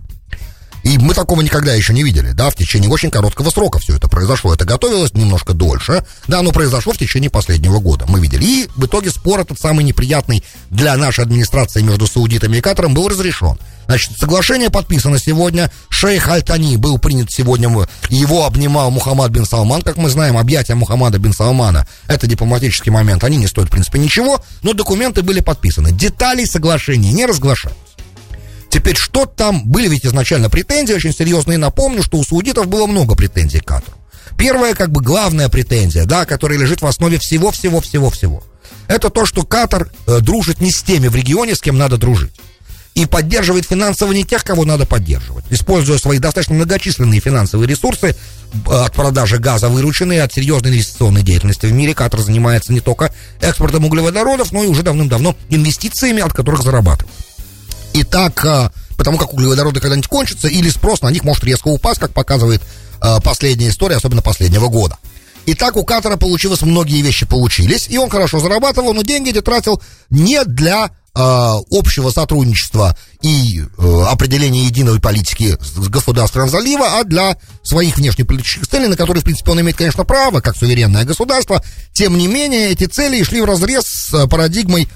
И 0.89 0.97
мы 0.97 1.13
такого 1.13 1.43
никогда 1.43 1.75
еще 1.75 1.93
не 1.93 2.03
видели, 2.03 2.33
да, 2.33 2.49
в 2.49 2.55
течение 2.55 2.89
очень 2.89 3.11
короткого 3.11 3.51
срока 3.51 3.79
все 3.79 3.97
это 3.97 4.09
произошло. 4.09 4.55
Это 4.55 4.65
готовилось 4.65 5.13
немножко 5.13 5.53
дольше, 5.53 6.03
да, 6.29 6.41
но 6.41 6.51
произошло 6.51 6.95
в 6.95 6.97
течение 6.97 7.29
последнего 7.29 7.79
года, 7.79 8.07
мы 8.09 8.21
видели. 8.21 8.43
И 8.43 8.71
в 8.75 8.87
итоге 8.87 9.11
спор 9.11 9.41
этот 9.41 9.61
самый 9.61 9.85
неприятный 9.85 10.43
для 10.71 10.97
нашей 10.97 11.25
администрации 11.25 11.83
между 11.83 12.07
саудитами 12.07 12.57
и 12.57 12.61
Катаром 12.63 12.95
был 12.95 13.07
разрешен. 13.07 13.59
Значит, 13.85 14.19
соглашение 14.19 14.71
подписано 14.71 15.19
сегодня. 15.19 15.71
Шейх 15.91 16.27
Аль-Тани 16.27 16.79
был 16.79 16.97
принят 16.97 17.31
сегодня. 17.31 17.69
Его 18.09 18.47
обнимал 18.47 18.91
Мухаммад 18.91 19.31
бин 19.31 19.45
Салман. 19.45 19.83
Как 19.83 19.99
мы 19.99 20.09
знаем, 20.09 20.39
объятия 20.39 20.75
Мухаммада 20.75 21.19
бин 21.19 21.35
Салмана– 21.35 21.87
это 22.09 22.27
дипломатический 22.27 22.91
момент. 22.91 23.25
Они 23.25 23.37
не 23.37 23.47
стоят, 23.47 23.69
в 23.69 23.73
принципе, 23.73 23.99
ничего, 23.99 24.43
но 24.63 24.73
документы 24.73 25.21
были 25.21 25.41
подписаны. 25.41 25.93
Детали 25.93 26.47
соглашения 26.47 27.13
не 27.13 27.27
разглашаются. 27.27 27.88
Теперь, 28.71 28.97
что 28.97 29.25
там? 29.25 29.65
Были 29.65 29.89
ведь 29.89 30.05
изначально 30.05 30.51
претензии 30.51 30.93
очень 30.93 31.15
серьезные. 31.15 31.59
Напомню, 31.59 32.03
что 32.03 32.19
у 32.19 32.25
саудитов 32.25 32.67
было 32.67 32.87
много 32.87 33.15
претензий 33.15 33.61
к 33.61 33.65
Катару. 33.65 33.97
Первая, 34.37 34.75
как 34.75 34.91
бы, 34.91 35.03
главная 35.03 35.49
претензия, 35.49 36.05
да, 36.05 36.25
которая 36.25 36.59
лежит 36.59 36.83
в 36.83 36.87
основе 36.87 37.19
всего-всего-всего-всего. 37.19 38.43
Это 38.87 39.11
то, 39.11 39.27
что 39.27 39.45
Катар 39.45 39.91
э, 40.07 40.21
дружит 40.21 40.61
не 40.61 40.71
с 40.71 40.83
теми 40.83 41.09
в 41.09 41.17
регионе, 41.17 41.55
с 41.55 41.61
кем 41.61 41.77
надо 41.77 41.97
дружить. 41.97 42.33
И 42.95 43.07
поддерживает 43.07 43.67
финансово 43.67 44.13
не 44.13 44.25
тех, 44.25 44.45
кого 44.45 44.65
надо 44.65 44.87
поддерживать. 44.87 45.45
Используя 45.51 45.99
свои 45.99 46.19
достаточно 46.19 46.55
многочисленные 46.55 47.21
финансовые 47.21 47.69
ресурсы 47.69 48.15
э, 48.15 48.71
от 48.71 48.93
продажи 48.93 49.39
газа, 49.39 49.69
вырученные 49.69 50.23
от 50.23 50.33
серьезной 50.33 50.73
инвестиционной 50.73 51.23
деятельности 51.23 51.67
в 51.67 51.73
мире, 51.73 51.95
Катар 51.95 52.21
занимается 52.21 52.73
не 52.73 52.81
только 52.81 53.13
экспортом 53.41 53.87
углеводородов, 53.87 54.53
но 54.53 54.63
и 54.63 54.69
уже 54.69 54.83
давным-давно 54.83 55.35
инвестициями, 55.49 56.23
от 56.23 56.33
которых 56.33 56.63
зарабатывает. 56.63 57.28
И 57.93 58.05
так, 58.05 58.45
а, 58.45 58.73
потому 58.97 59.19
как 59.19 59.33
углеводороды 59.33 59.81
когда-нибудь 59.81 60.09
кончатся, 60.09 60.49
или 60.49 60.69
спрос 60.71 61.03
на 61.03 61.09
них 61.11 61.25
может 61.25 61.45
резко 61.45 61.69
упасть, 61.69 62.01
как 62.01 62.13
показывает 62.13 62.63
а, 63.01 63.21
последняя 63.21 63.69
история, 63.69 63.97
особенно 63.97 64.23
последнего 64.23 64.69
года. 64.69 64.99
И 65.49 65.55
так 65.55 65.77
у 65.77 65.85
Катара 65.85 66.19
получилось, 66.19 66.61
многие 66.61 67.01
вещи 67.01 67.25
получились, 67.25 67.89
и 67.89 67.97
он 67.97 68.11
хорошо 68.11 68.39
зарабатывал, 68.39 68.93
но 68.93 69.01
деньги 69.01 69.31
эти 69.31 69.41
тратил 69.41 69.81
не 70.11 70.45
для 70.45 70.91
э, 70.91 70.91
общего 71.71 72.11
сотрудничества 72.11 72.95
и 73.23 73.63
э, 73.63 74.03
определения 74.11 74.67
единой 74.67 75.01
политики 75.01 75.57
государством 75.89 76.51
залива, 76.51 76.99
а 76.99 77.05
для 77.05 77.39
своих 77.63 77.97
внешнеполитических 77.97 78.67
целей, 78.67 78.89
на 78.89 78.97
которые, 78.97 79.23
в 79.23 79.25
принципе, 79.25 79.53
он 79.53 79.63
имеет, 79.63 79.79
конечно, 79.79 80.05
право, 80.05 80.41
как 80.41 80.55
суверенное 80.55 81.05
государство. 81.05 81.65
Тем 81.95 82.19
не 82.19 82.27
менее, 82.27 82.69
эти 82.69 82.85
цели 82.85 83.23
шли 83.23 83.41
в 83.41 83.47
разрез 83.47 83.85
с 83.87 84.27
парадигмой 84.27 84.87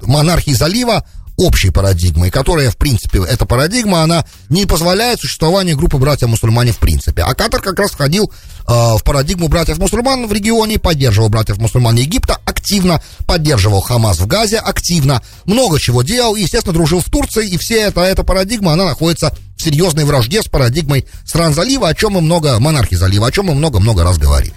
монархии 0.00 0.52
залива, 0.52 1.04
общей 1.38 1.70
парадигмой, 1.70 2.30
которая, 2.30 2.70
в 2.70 2.76
принципе, 2.76 3.22
эта 3.24 3.46
парадигма, 3.46 4.02
она 4.02 4.24
не 4.50 4.66
позволяет 4.66 5.20
существованию 5.20 5.76
группы 5.76 5.96
братьев-мусульмане 5.96 6.72
в 6.72 6.78
принципе. 6.78 7.22
А 7.22 7.34
Катар 7.34 7.62
как 7.62 7.78
раз 7.78 7.92
входил 7.92 8.30
э, 8.30 8.72
в 8.72 9.00
парадигму 9.04 9.48
братьев-мусульман 9.48 10.26
в 10.26 10.32
регионе, 10.32 10.78
поддерживал 10.78 11.28
братьев-мусульман 11.28 11.96
Египта 11.96 12.38
активно, 12.44 13.00
поддерживал 13.26 13.80
Хамас 13.80 14.18
в 14.18 14.26
Газе 14.26 14.58
активно, 14.58 15.22
много 15.44 15.78
чего 15.78 16.02
делал, 16.02 16.34
и, 16.34 16.42
естественно, 16.42 16.74
дружил 16.74 17.00
в 17.00 17.06
Турции, 17.06 17.48
и 17.48 17.56
все 17.56 17.82
эта, 17.82 18.00
эта 18.00 18.24
парадигма, 18.24 18.72
она 18.72 18.84
находится 18.84 19.32
в 19.56 19.62
серьезной 19.62 20.04
вражде 20.04 20.42
с 20.42 20.46
парадигмой 20.46 21.06
стран 21.24 21.54
залива, 21.54 21.88
о 21.88 21.94
чем 21.94 22.14
мы 22.14 22.20
много, 22.20 22.58
монархии 22.58 22.96
залива, 22.96 23.28
о 23.28 23.32
чем 23.32 23.46
мы 23.46 23.54
много-много 23.54 24.02
раз 24.02 24.18
говорили. 24.18 24.54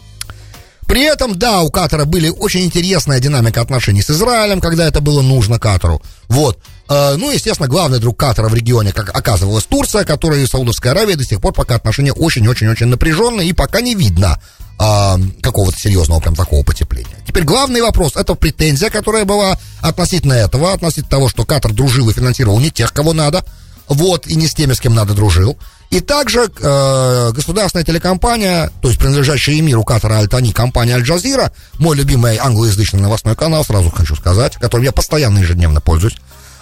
При 0.91 1.03
этом, 1.03 1.39
да, 1.39 1.61
у 1.61 1.69
Катара 1.69 2.03
были 2.03 2.27
очень 2.27 2.65
интересная 2.65 3.21
динамика 3.21 3.61
отношений 3.61 4.01
с 4.01 4.09
Израилем, 4.09 4.59
когда 4.59 4.85
это 4.85 4.99
было 4.99 5.21
нужно 5.21 5.57
Катару. 5.57 6.01
Вот. 6.27 6.59
Э, 6.89 7.15
ну, 7.15 7.31
естественно, 7.31 7.69
главный 7.69 7.99
друг 7.99 8.19
Катара 8.19 8.49
в 8.49 8.53
регионе, 8.53 8.91
как 8.91 9.15
оказывалась 9.15 9.63
Турция, 9.63 10.03
которая 10.03 10.41
и 10.41 10.45
Саудовская 10.45 10.91
Аравия 10.91 11.15
до 11.15 11.23
сих 11.23 11.39
пор 11.39 11.53
пока 11.53 11.75
отношения 11.75 12.11
очень-очень-очень 12.11 12.87
напряженные, 12.87 13.47
и 13.47 13.53
пока 13.53 13.79
не 13.79 13.95
видно 13.95 14.37
а, 14.77 15.17
какого-то 15.41 15.79
серьезного 15.79 16.19
прям 16.19 16.35
такого 16.35 16.61
потепления. 16.65 17.15
Теперь 17.25 17.45
главный 17.45 17.81
вопрос, 17.81 18.17
это 18.17 18.35
претензия, 18.35 18.89
которая 18.89 19.23
была 19.23 19.57
относительно 19.79 20.33
этого, 20.33 20.73
относительно 20.73 21.09
того, 21.09 21.29
что 21.29 21.45
Катар 21.45 21.71
дружил 21.71 22.09
и 22.09 22.13
финансировал 22.13 22.59
не 22.59 22.69
тех, 22.69 22.91
кого 22.91 23.13
надо, 23.13 23.45
вот, 23.87 24.27
и 24.27 24.35
не 24.35 24.47
с 24.47 24.53
теми, 24.53 24.73
с 24.73 24.79
кем 24.79 24.93
надо 24.95 25.13
дружил. 25.13 25.57
И 25.89 25.99
также 25.99 26.45
э, 26.45 27.31
государственная 27.33 27.83
телекомпания, 27.83 28.71
то 28.81 28.87
есть 28.87 28.97
принадлежащая 28.97 29.59
эмиру 29.59 29.83
Катара 29.83 30.15
Аль-Тани, 30.15 30.53
компания 30.53 30.93
Аль-Джазира, 30.95 31.51
мой 31.79 31.97
любимый 31.97 32.37
англоязычный 32.37 33.01
новостной 33.01 33.35
канал, 33.35 33.65
сразу 33.65 33.89
хочу 33.89 34.15
сказать, 34.15 34.55
которым 34.55 34.85
я 34.85 34.93
постоянно 34.93 35.39
ежедневно 35.39 35.81
пользуюсь, 35.81 36.15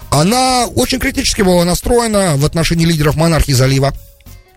она 0.10 0.66
очень 0.66 1.00
критически 1.00 1.44
была 1.44 1.64
настроена 1.64 2.38
в 2.38 2.46
отношении 2.46 2.86
лидеров 2.86 3.16
монархии 3.16 3.52
залива. 3.52 3.94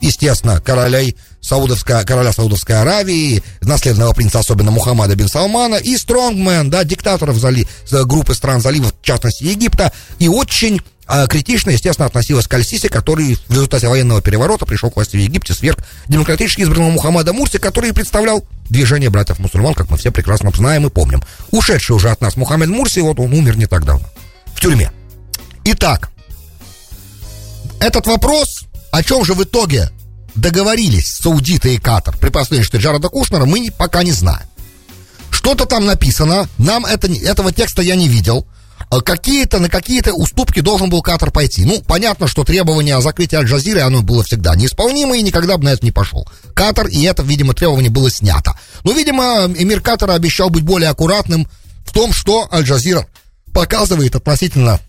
Естественно, 0.00 0.60
королей 0.60 1.16
Саудовской, 1.40 2.04
короля 2.04 2.32
Саудовской 2.32 2.80
Аравии, 2.80 3.42
наследного 3.60 4.12
принца, 4.12 4.38
особенно 4.38 4.70
Мухаммада 4.70 5.14
бин 5.14 5.28
Салмана, 5.28 5.76
и 5.76 5.96
стронгмен, 5.96 6.70
да, 6.70 6.82
диктаторов 6.82 7.36
зали, 7.36 7.68
группы 7.90 8.34
стран 8.34 8.60
залива, 8.60 8.88
в 8.88 9.04
частности 9.04 9.44
Египта, 9.44 9.92
и 10.18 10.28
очень 10.28 10.80
а 11.06 11.26
критично, 11.26 11.70
естественно, 11.70 12.06
относилась 12.06 12.46
к 12.46 12.54
Аль-Сиси, 12.54 12.88
который 12.88 13.36
в 13.48 13.52
результате 13.52 13.88
военного 13.88 14.22
переворота 14.22 14.66
пришел 14.66 14.90
к 14.90 14.96
власти 14.96 15.16
в 15.16 15.20
Египте, 15.20 15.52
сверг 15.52 15.84
демократически 16.08 16.62
избранного 16.62 16.92
Мухаммада 16.92 17.32
Мурси, 17.32 17.58
который 17.58 17.92
представлял 17.92 18.44
движение 18.70 19.10
братьев-мусульман, 19.10 19.74
как 19.74 19.90
мы 19.90 19.98
все 19.98 20.12
прекрасно 20.12 20.50
знаем 20.54 20.86
и 20.86 20.90
помним. 20.90 21.22
Ушедший 21.50 21.96
уже 21.96 22.10
от 22.10 22.20
нас 22.20 22.36
Мухаммед 22.36 22.68
Мурси, 22.68 23.00
вот 23.00 23.18
он 23.18 23.32
умер 23.32 23.56
не 23.56 23.66
так 23.66 23.84
давно, 23.84 24.08
в 24.54 24.60
тюрьме. 24.60 24.92
Итак, 25.64 26.10
этот 27.80 28.06
вопрос, 28.06 28.64
о 28.90 29.02
чем 29.02 29.24
же 29.24 29.34
в 29.34 29.42
итоге 29.42 29.90
договорились 30.34 31.18
саудиты 31.20 31.74
и 31.74 31.78
Катар 31.78 32.16
при 32.16 32.30
посредничестве 32.30 32.80
Джареда 32.80 33.08
Кушнера, 33.08 33.44
мы 33.44 33.70
пока 33.76 34.02
не 34.02 34.12
знаем. 34.12 34.46
Что-то 35.30 35.66
там 35.66 35.84
написано, 35.84 36.48
нам 36.58 36.86
это, 36.86 37.12
этого 37.12 37.52
текста 37.52 37.82
я 37.82 37.96
не 37.96 38.08
видел, 38.08 38.46
какие-то, 38.88 39.58
на 39.58 39.68
какие-то 39.68 40.12
уступки 40.12 40.60
должен 40.60 40.90
был 40.90 41.02
Катар 41.02 41.30
пойти. 41.30 41.64
Ну, 41.64 41.82
понятно, 41.82 42.26
что 42.26 42.44
требование 42.44 42.96
о 42.96 43.00
закрытии 43.00 43.36
Аль-Джазиры, 43.36 43.80
оно 43.80 44.02
было 44.02 44.22
всегда 44.22 44.54
неисполнимо 44.54 45.16
и 45.16 45.22
никогда 45.22 45.56
бы 45.56 45.64
на 45.64 45.70
это 45.70 45.84
не 45.84 45.92
пошел. 45.92 46.28
Катар, 46.54 46.86
и 46.88 47.02
это, 47.02 47.22
видимо, 47.22 47.54
требование 47.54 47.90
было 47.90 48.10
снято. 48.10 48.54
Но, 48.84 48.92
видимо, 48.92 49.50
эмир 49.56 49.80
Катара 49.80 50.14
обещал 50.14 50.50
быть 50.50 50.64
более 50.64 50.90
аккуратным 50.90 51.48
в 51.84 51.92
том, 51.92 52.12
что 52.12 52.48
Аль-Джазира 52.52 53.06
показывает 53.52 54.14
относительно 54.14 54.80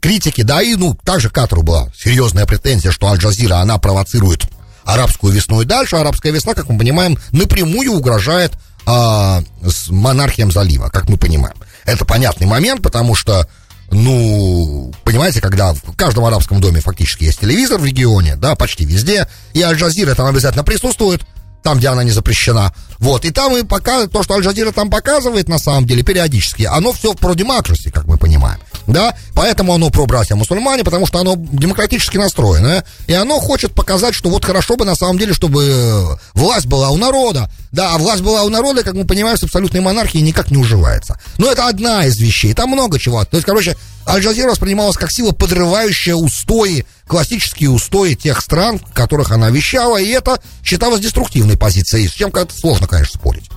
критики, 0.00 0.42
да, 0.42 0.62
и, 0.62 0.74
ну, 0.74 0.96
также 1.04 1.30
Катару 1.30 1.62
была 1.62 1.90
серьезная 1.96 2.46
претензия, 2.46 2.90
что 2.90 3.08
Аль-Джазира, 3.08 3.56
она 3.56 3.78
провоцирует 3.78 4.42
арабскую 4.84 5.32
весну 5.32 5.62
и 5.62 5.64
дальше. 5.64 5.96
Арабская 5.96 6.30
весна, 6.30 6.54
как 6.54 6.68
мы 6.68 6.78
понимаем, 6.78 7.18
напрямую 7.32 7.92
угрожает 7.92 8.52
а, 8.86 9.42
с 9.62 9.88
монархиям 9.88 10.52
залива, 10.52 10.88
как 10.88 11.08
мы 11.08 11.16
понимаем. 11.16 11.56
Это 11.84 12.04
понятный 12.04 12.46
момент, 12.46 12.82
потому 12.82 13.14
что, 13.14 13.48
ну, 13.90 14.92
понимаете, 15.04 15.40
когда 15.40 15.74
в 15.74 15.96
каждом 15.96 16.24
арабском 16.24 16.60
доме 16.60 16.80
фактически 16.80 17.24
есть 17.24 17.40
телевизор 17.40 17.80
в 17.80 17.84
регионе, 17.84 18.36
да, 18.36 18.54
почти 18.54 18.84
везде, 18.84 19.28
и 19.52 19.62
Аль-Джазира 19.62 20.14
там 20.14 20.26
обязательно 20.26 20.64
присутствует, 20.64 21.22
там, 21.64 21.78
где 21.78 21.88
она 21.88 22.04
не 22.04 22.10
запрещена. 22.10 22.72
Вот, 22.98 23.24
и 23.24 23.30
там 23.30 23.56
и 23.56 23.64
пока 23.64 24.06
то, 24.06 24.22
что 24.22 24.34
Аль-Джазира 24.34 24.70
там 24.70 24.90
показывает, 24.90 25.48
на 25.48 25.58
самом 25.58 25.86
деле, 25.86 26.02
периодически, 26.02 26.64
оно 26.64 26.92
все 26.92 27.14
про 27.14 27.34
демократии, 27.34 27.88
как 27.88 28.04
мы 28.04 28.18
понимаем. 28.18 28.60
Да, 28.86 29.16
поэтому 29.34 29.72
оно 29.72 29.88
про 29.88 30.04
братья 30.04 30.34
мусульмане, 30.36 30.84
потому 30.84 31.06
что 31.06 31.18
оно 31.20 31.36
демократически 31.36 32.18
настроено, 32.18 32.84
и 33.06 33.14
оно 33.14 33.40
хочет 33.40 33.72
показать, 33.74 34.14
что 34.14 34.28
вот 34.28 34.44
хорошо 34.44 34.76
бы 34.76 34.84
на 34.84 34.94
самом 34.94 35.18
деле, 35.18 35.32
чтобы 35.32 35.64
э, 35.64 36.16
власть 36.34 36.66
была 36.66 36.90
у 36.90 36.98
народа, 36.98 37.50
да, 37.72 37.94
а 37.94 37.98
власть 37.98 38.22
была 38.22 38.42
у 38.42 38.50
народа, 38.50 38.82
как 38.82 38.92
мы 38.92 39.06
понимаем, 39.06 39.38
с 39.38 39.42
абсолютной 39.42 39.80
монархией 39.80 40.22
никак 40.22 40.50
не 40.50 40.58
уживается. 40.58 41.18
Но 41.38 41.50
это 41.50 41.66
одна 41.66 42.04
из 42.04 42.18
вещей, 42.18 42.52
там 42.52 42.68
много 42.68 42.98
чего. 42.98 43.24
То 43.24 43.38
есть, 43.38 43.46
короче, 43.46 43.74
Аль-Джазира 44.06 44.50
воспринималась 44.50 44.96
как 44.96 45.10
сила, 45.10 45.32
подрывающая 45.32 46.14
устои, 46.14 46.84
классические 47.06 47.70
устои 47.70 48.14
тех 48.14 48.40
стран, 48.40 48.78
которых 48.92 49.30
она 49.30 49.50
вещала, 49.50 50.00
и 50.00 50.08
это 50.08 50.40
считалось 50.62 51.00
деструктивной 51.00 51.56
позицией, 51.56 52.08
с 52.08 52.12
чем 52.12 52.30
как-то 52.30 52.58
сложно, 52.58 52.86
конечно, 52.86 53.18
спорить. 53.18 53.50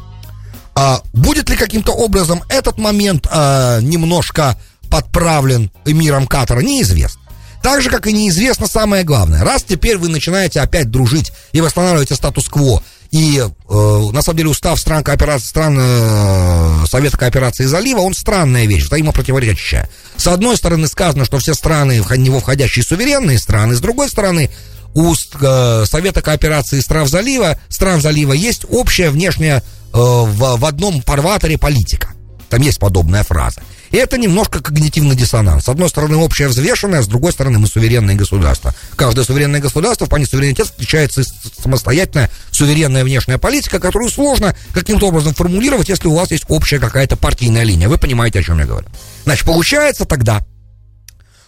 А 0.76 1.02
будет 1.14 1.50
ли 1.50 1.56
каким-то 1.56 1.92
образом 1.92 2.44
этот 2.50 2.78
момент 2.78 3.28
а, 3.32 3.80
немножко 3.82 4.58
подправлен 4.90 5.72
эмиром 5.86 6.28
Катара, 6.28 6.62
неизвестно. 6.62 7.22
Так 7.64 7.82
же, 7.82 7.90
как 7.90 8.08
и 8.08 8.14
неизвестно 8.14 8.68
самое 8.68 9.04
главное. 9.04 9.44
Раз 9.44 9.64
теперь 9.64 9.98
вы 9.98 10.10
начинаете 10.10 10.62
опять 10.62 10.92
дружить 10.92 11.32
и 11.52 11.62
восстанавливаете 11.62 12.16
статус-кво, 12.16 12.84
и 13.12 13.40
э, 13.40 14.10
на 14.12 14.22
самом 14.22 14.38
деле 14.38 14.50
устав 14.50 14.80
стран, 14.80 15.04
кооперации, 15.04 15.48
стран 15.48 15.78
э, 15.80 16.86
Совета 16.88 17.18
кооперации 17.18 17.66
залива, 17.66 18.00
он 18.00 18.14
странная 18.14 18.66
вещь, 18.66 18.86
взаимопротиворечащая. 18.86 19.90
С 20.16 20.28
одной 20.28 20.58
стороны 20.58 20.88
сказано, 20.88 21.26
что 21.26 21.38
все 21.40 21.54
страны, 21.54 22.02
в 22.02 22.12
него 22.16 22.40
входящие 22.40 22.84
суверенные 22.84 23.40
страны, 23.40 23.76
с 23.76 23.80
другой 23.80 24.10
стороны, 24.10 24.50
у 24.94 25.14
э, 25.14 25.86
Совета 25.86 26.22
кооперации 26.22 26.80
стран 26.80 27.08
залива, 27.08 27.60
стран 27.70 28.02
залива 28.02 28.34
есть 28.34 28.66
общая 28.70 29.10
внешняя 29.10 29.58
э, 29.58 29.62
в, 29.94 30.58
в 30.58 30.66
одном 30.66 31.02
парваторе 31.02 31.58
политика. 31.58 32.10
Там 32.50 32.62
есть 32.62 32.80
подобная 32.80 33.24
фраза. 33.24 33.62
И 33.92 33.98
это 33.98 34.18
немножко 34.18 34.62
когнитивный 34.62 35.16
диссонанс. 35.16 35.66
С 35.66 35.70
одной 35.70 35.90
стороны, 35.90 36.18
общее 36.18 36.48
взвешенное, 36.48 37.02
с 37.02 37.08
другой 37.08 37.32
стороны, 37.32 37.60
мы 37.60 37.68
суверенное 37.68 38.16
государство. 38.16 38.74
Каждое 38.96 39.24
суверенное 39.24 39.60
государство 39.60 40.06
в 40.06 40.10
плане 40.10 40.26
суверенитета 40.26 40.70
встречается 40.70 41.24
самостоятельная 41.62 42.30
суверенная 42.52 43.04
внешняя 43.04 43.38
политика, 43.38 43.80
которую 43.80 44.10
сложно 44.12 44.56
каким-то 44.74 45.08
образом 45.08 45.34
формулировать, 45.34 45.90
если 45.90 46.08
у 46.08 46.16
вас 46.16 46.32
есть 46.32 46.46
общая 46.48 46.80
какая-то 46.80 47.16
партийная 47.16 47.64
линия. 47.64 47.88
Вы 47.88 47.98
понимаете, 47.98 48.40
о 48.40 48.44
чем 48.44 48.60
я 48.60 48.66
говорю. 48.66 48.88
Значит, 49.24 49.46
получается 49.46 50.06
тогда, 50.06 50.46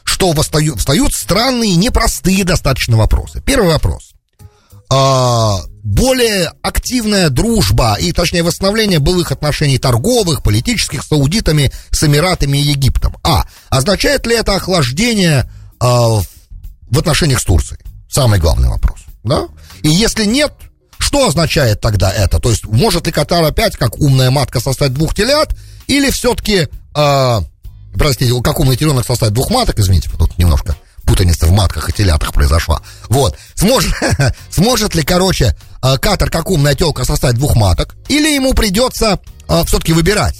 что 0.03 0.33
встают 0.33 1.13
странные, 1.13 1.75
непростые 1.75 2.43
достаточно 2.43 2.97
вопросы. 2.97 3.41
Первый 3.41 3.69
вопрос. 3.69 4.11
А, 4.91 5.59
более 5.83 6.51
активная 6.61 7.29
дружба 7.29 7.95
и, 7.99 8.11
точнее, 8.11 8.43
восстановление 8.43 8.99
былых 8.99 9.31
отношений 9.31 9.77
торговых, 9.77 10.43
политических 10.43 11.03
с 11.03 11.07
саудитами, 11.07 11.71
с 11.91 12.03
Эмиратами 12.03 12.57
и 12.57 12.61
Египтом. 12.61 13.15
А. 13.23 13.45
Означает 13.69 14.25
ли 14.25 14.35
это 14.35 14.55
охлаждение 14.55 15.49
э, 15.79 15.85
в 15.85 16.99
отношениях 16.99 17.39
с 17.39 17.45
Турцией? 17.45 17.79
Самый 18.09 18.39
главный 18.39 18.69
вопрос. 18.69 18.99
Да? 19.23 19.47
И 19.83 19.89
если 19.89 20.25
нет, 20.25 20.53
что 20.97 21.27
означает 21.27 21.81
тогда 21.81 22.11
это? 22.11 22.39
То 22.39 22.49
есть, 22.49 22.65
может 22.65 23.05
ли 23.05 23.11
Катар 23.11 23.43
опять, 23.43 23.77
как 23.77 23.97
умная 23.99 24.31
матка, 24.31 24.59
составить 24.59 24.93
двух 24.93 25.15
телят? 25.15 25.55
Или 25.87 26.09
все-таки, 26.09 26.67
э, 26.95 27.39
простите, 27.95 28.41
как 28.41 28.59
умный 28.59 28.75
теленок 28.75 29.05
составить 29.05 29.33
двух 29.33 29.49
маток, 29.51 29.79
извините, 29.79 30.09
тут 30.17 30.37
немножко 30.37 30.75
путаница 31.09 31.47
в 31.47 31.51
матках 31.51 31.89
и 31.89 31.93
телятах 31.93 32.33
произошла. 32.33 32.81
Вот. 33.07 33.35
Сможет, 33.55 33.91
сможет 34.51 34.93
ли, 34.93 35.03
короче, 35.03 35.57
э, 35.81 35.97
Катар, 35.97 36.29
как 36.29 36.49
умная 36.49 36.75
телка, 36.75 37.03
составить 37.03 37.37
двух 37.37 37.55
маток? 37.55 37.95
Или 38.07 38.33
ему 38.35 38.53
придется 38.53 39.19
э, 39.47 39.63
все-таки 39.65 39.91
выбирать? 39.91 40.35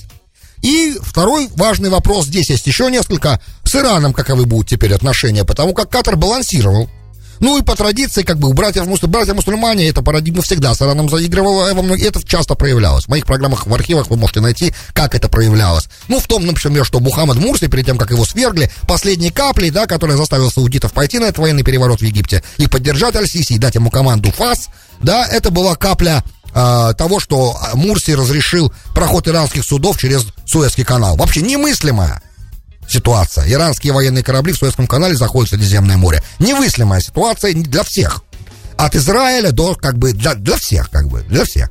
И 0.61 0.95
второй 1.01 1.47
важный 1.55 1.89
вопрос, 1.89 2.25
здесь 2.25 2.49
есть 2.49 2.67
еще 2.67 2.91
несколько, 2.91 3.41
с 3.63 3.75
Ираном 3.75 4.13
каковы 4.13 4.45
будут 4.45 4.67
теперь 4.67 4.93
отношения, 4.93 5.43
потому 5.43 5.73
как 5.73 5.89
Катар 5.89 6.15
балансировал 6.17 6.89
ну 7.39 7.57
и 7.57 7.61
по 7.61 7.75
традиции, 7.75 8.23
как 8.23 8.37
бы 8.37 8.49
у 8.49 8.53
братьев, 8.53 8.85
братья 9.09 9.33
мусульмане 9.33 9.87
эта 9.87 10.01
парадигма 10.01 10.41
всегда 10.41 10.73
с 10.73 10.81
Ираном 10.81 11.09
заигрывала, 11.09 11.67
это 11.95 12.25
часто 12.27 12.55
проявлялось. 12.55 13.05
В 13.05 13.09
моих 13.09 13.25
программах 13.25 13.65
в 13.65 13.73
архивах 13.73 14.09
вы 14.09 14.17
можете 14.17 14.41
найти, 14.41 14.73
как 14.93 15.15
это 15.15 15.29
проявлялось. 15.29 15.87
Ну, 16.07 16.19
в 16.19 16.27
том, 16.27 16.45
например, 16.45 16.85
что 16.85 16.99
Мухаммад 16.99 17.37
Мурси, 17.37 17.67
перед 17.67 17.85
тем, 17.85 17.97
как 17.97 18.11
его 18.11 18.25
свергли, 18.25 18.71
последней 18.87 19.31
каплей, 19.31 19.69
да, 19.69 19.85
которая 19.87 20.17
заставила 20.17 20.49
саудитов 20.49 20.93
пойти 20.93 21.19
на 21.19 21.25
этот 21.25 21.39
военный 21.39 21.63
переворот 21.63 22.01
в 22.01 22.03
Египте 22.03 22.43
и 22.57 22.67
поддержать 22.67 23.15
Аль-Сиси, 23.15 23.53
и 23.53 23.57
дать 23.57 23.75
ему 23.75 23.89
команду 23.89 24.31
ФАС, 24.31 24.67
да, 25.01 25.25
это 25.25 25.49
была 25.49 25.75
капля 25.75 26.23
э, 26.53 26.93
того, 26.97 27.19
что 27.19 27.57
Мурси 27.73 28.11
разрешил 28.11 28.73
проход 28.93 29.27
иранских 29.27 29.63
судов 29.63 29.97
через 29.97 30.25
Суэцкий 30.45 30.83
канал. 30.83 31.15
Вообще 31.15 31.41
немыслимая 31.41 32.21
ситуация. 32.89 33.49
Иранские 33.51 33.93
военные 33.93 34.23
корабли 34.23 34.53
в 34.53 34.57
Суэцком 34.57 34.87
канале 34.87 35.15
заходят 35.15 35.51
в 35.51 35.55
Средиземное 35.55 35.97
море. 35.97 36.23
Невыслимая 36.39 36.99
ситуация 36.99 37.53
для 37.53 37.83
всех. 37.83 38.23
От 38.77 38.95
Израиля 38.95 39.51
до, 39.51 39.75
как 39.75 39.97
бы, 39.97 40.13
для, 40.13 40.35
для 40.35 40.55
всех, 40.57 40.89
как 40.89 41.07
бы, 41.07 41.21
для 41.21 41.45
всех. 41.45 41.69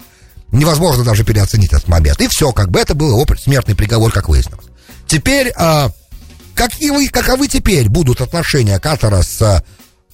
Невозможно 0.53 1.05
даже 1.05 1.25
переоценить 1.25 1.73
этот 1.73 1.89
момент. 1.89 2.21
И 2.21 2.29
все, 2.29 2.53
как 2.53 2.71
бы, 2.71 2.81
это 2.81 2.95
был 2.95 3.11
его 3.11 3.27
смертный 3.37 3.75
приговор, 3.75 4.13
как 4.13 4.29
выяснилось. 4.29 4.67
Теперь, 5.07 5.53
а, 5.57 5.91
какие, 6.55 7.09
каковы 7.09 7.49
теперь 7.49 7.89
будут 7.89 8.21
отношения 8.21 8.79
Катара 8.79 9.23
с 9.23 9.41
а, 9.43 9.63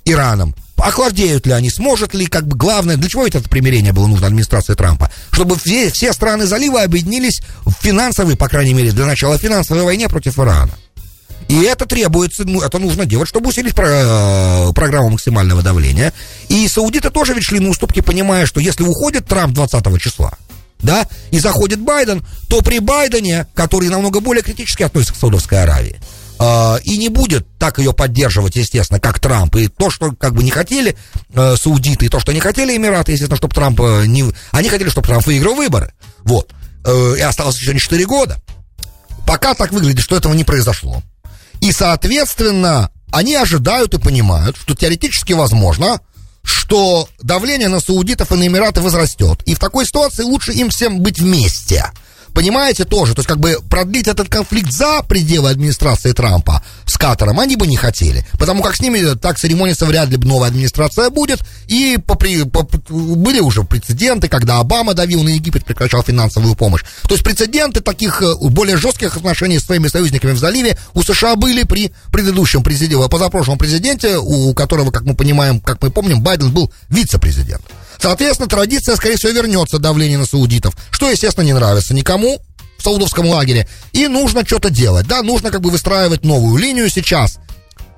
Ираном? 0.04 0.54
охладеют 0.76 1.46
ли 1.46 1.52
они, 1.52 1.70
сможет 1.70 2.14
ли, 2.14 2.26
как 2.26 2.46
бы 2.46 2.56
главное, 2.56 2.96
для 2.96 3.08
чего 3.08 3.26
это 3.26 3.40
примирение 3.40 3.92
было 3.92 4.06
нужно 4.06 4.26
администрации 4.26 4.75
Трампа? 4.75 5.11
Чтобы 5.30 5.56
все, 5.56 5.90
все 5.90 6.12
страны 6.12 6.46
залива 6.46 6.82
объединились 6.82 7.40
в 7.64 7.73
финансовой, 7.73 8.37
по 8.37 8.49
крайней 8.49 8.75
мере, 8.75 8.92
для 8.92 9.06
начала 9.06 9.38
финансовой 9.38 9.84
войне 9.84 10.08
против 10.08 10.38
Ирана. 10.38 10.73
И 11.49 11.63
это 11.63 11.87
требуется, 11.87 12.45
ну, 12.45 12.63
это 12.63 12.79
нужно 12.79 13.05
делать, 13.05 13.29
чтобы 13.29 13.51
усилить 13.51 13.75
про, 13.75 13.89
э, 13.89 14.73
программу 14.73 15.11
максимального 15.11 15.63
давления. 15.63 16.13
И 16.49 16.67
саудиты 16.69 17.11
тоже 17.11 17.35
ведь 17.35 17.45
шли 17.45 17.61
на 17.61 17.71
уступки, 17.71 18.01
понимая, 18.01 18.47
что 18.47 18.61
если 18.61 18.83
уходит 18.83 19.27
Трамп 19.27 19.55
20 19.55 19.99
числа, 19.99 20.33
да, 20.81 21.07
и 21.31 21.39
заходит 21.39 21.81
Байден, 21.81 22.25
то 22.49 22.61
при 22.61 22.79
Байдене, 22.79 23.47
который 23.55 23.89
намного 23.89 24.21
более 24.21 24.43
критически 24.43 24.83
относится 24.83 25.15
к 25.15 25.17
Саудовской 25.17 25.63
Аравии, 25.63 26.01
э, 26.39 26.77
и 26.85 26.97
не 26.97 27.09
будет 27.09 27.47
так 27.59 27.79
ее 27.79 27.93
поддерживать, 27.93 28.57
естественно, 28.57 29.01
как 29.01 29.21
Трамп. 29.21 29.57
И 29.57 29.69
то, 29.69 29.91
что 29.91 30.13
как 30.13 30.35
бы 30.35 30.43
не 30.43 30.51
хотели 30.51 30.97
э, 31.35 31.57
саудиты, 31.57 32.07
и 32.07 32.09
то, 32.09 32.21
что 32.21 32.33
не 32.33 32.41
хотели 32.41 32.77
Эмираты, 32.77 33.13
естественно, 33.13 33.37
чтобы 33.37 33.55
Трамп 33.55 33.81
э, 33.81 34.07
не... 34.07 34.25
Они 34.51 34.69
хотели, 34.69 34.89
чтобы 34.89 35.07
Трамп 35.07 35.27
выиграл 35.27 35.55
выборы. 35.55 35.93
Вот. 36.23 36.53
Э, 36.85 37.15
и 37.19 37.21
осталось 37.21 37.59
еще 37.59 37.73
не 37.73 37.81
4 37.81 38.05
года. 38.07 38.37
Пока 39.27 39.55
так 39.55 39.73
выглядит, 39.73 40.03
что 40.03 40.17
этого 40.17 40.35
не 40.35 40.45
произошло. 40.45 41.03
И, 41.64 41.73
соответственно, 41.73 42.90
они 43.11 43.35
ожидают 43.35 43.94
и 43.94 43.99
понимают, 43.99 44.59
что 44.59 44.75
теоретически 44.75 45.33
возможно, 45.33 45.99
что 46.42 47.09
давление 47.23 47.68
на 47.68 47.80
саудитов 47.80 48.33
и 48.33 48.35
на 48.35 48.47
Эмираты 48.47 48.83
возрастет. 48.83 49.42
И 49.47 49.54
в 49.54 49.59
такой 49.59 49.87
ситуации 49.87 50.25
лучше 50.25 50.52
им 50.52 50.68
всем 50.68 51.00
быть 51.00 51.18
вместе– 51.18 51.90
Понимаете 52.35 52.85
тоже? 52.85 53.14
То 53.14 53.21
есть 53.21 53.29
как 53.29 53.38
бы 53.38 53.59
продлить 53.71 54.09
этот 54.09 54.29
конфликт 54.29 54.73
за 54.73 55.03
пределы 55.09 55.50
администрации 55.50 56.12
Трампа 56.12 56.62
с 56.85 56.99
Катаром 56.99 57.38
они 57.38 57.55
бы 57.55 57.67
не 57.67 57.76
хотели. 57.76 58.26
Потому 58.33 58.62
как 58.62 58.75
с 58.75 58.81
ними 58.81 59.14
так 59.14 59.38
церемониться 59.38 59.87
вряд 59.87 60.09
ли 60.09 60.17
новая 60.17 60.49
администрация 60.49 61.11
будет. 61.11 61.41
И 61.69 61.97
по, 62.05 62.17
по, 62.17 62.67
были 62.91 63.38
уже 63.38 63.62
прецеденты, 63.62 64.29
когда 64.29 64.59
Обама 64.59 64.95
давил 64.95 65.23
на 65.23 65.31
Египет, 65.31 65.64
прекращал 65.64 66.03
финансовую 66.03 66.57
помощь. 66.57 66.83
То 67.05 67.14
есть 67.14 67.23
прецеденты 67.23 67.81
таких 67.81 68.21
э, 68.21 68.35
более 68.50 68.76
жестких 68.76 69.17
отношений 69.17 69.61
с 69.61 69.64
своими 69.64 69.87
союзниками 69.87 70.33
в 70.33 70.38
заливе 70.38 70.76
у 70.93 71.03
США 71.03 71.37
были 71.37 71.62
при 71.62 71.93
предыдущем 72.11 72.62
президенте, 72.64 73.09
позапрошлом 73.09 73.59
президенте, 73.59 74.19
у 74.19 74.53
которого, 74.55 74.91
как 74.91 75.05
мы 75.05 75.14
понимаем, 75.14 75.61
как 75.61 75.81
мы 75.81 75.91
помним, 75.91 76.21
Байден 76.21 76.53
был 76.53 76.73
вице-президент. 76.88 77.62
Соответственно, 77.99 78.49
традиция, 78.49 78.97
скорее 78.97 79.17
всего, 79.17 79.33
вернется 79.33 79.79
давление 79.79 80.19
на 80.19 80.27
саудитов, 80.27 80.75
что, 80.91 81.11
естественно, 81.11 81.45
не 81.45 81.53
нравится 81.53 81.95
никому 81.95 82.41
в 82.79 82.83
саудовском 82.83 83.27
лагере. 83.27 83.69
И 83.93 84.09
нужно 84.09 84.45
что-то 84.47 84.71
делать, 84.71 85.07
да, 85.07 85.23
нужно 85.23 85.51
как 85.51 85.61
бы 85.61 85.71
выстраивать 85.71 86.25
новую 86.25 86.57
линию 86.57 86.89
сейчас, 86.91 87.39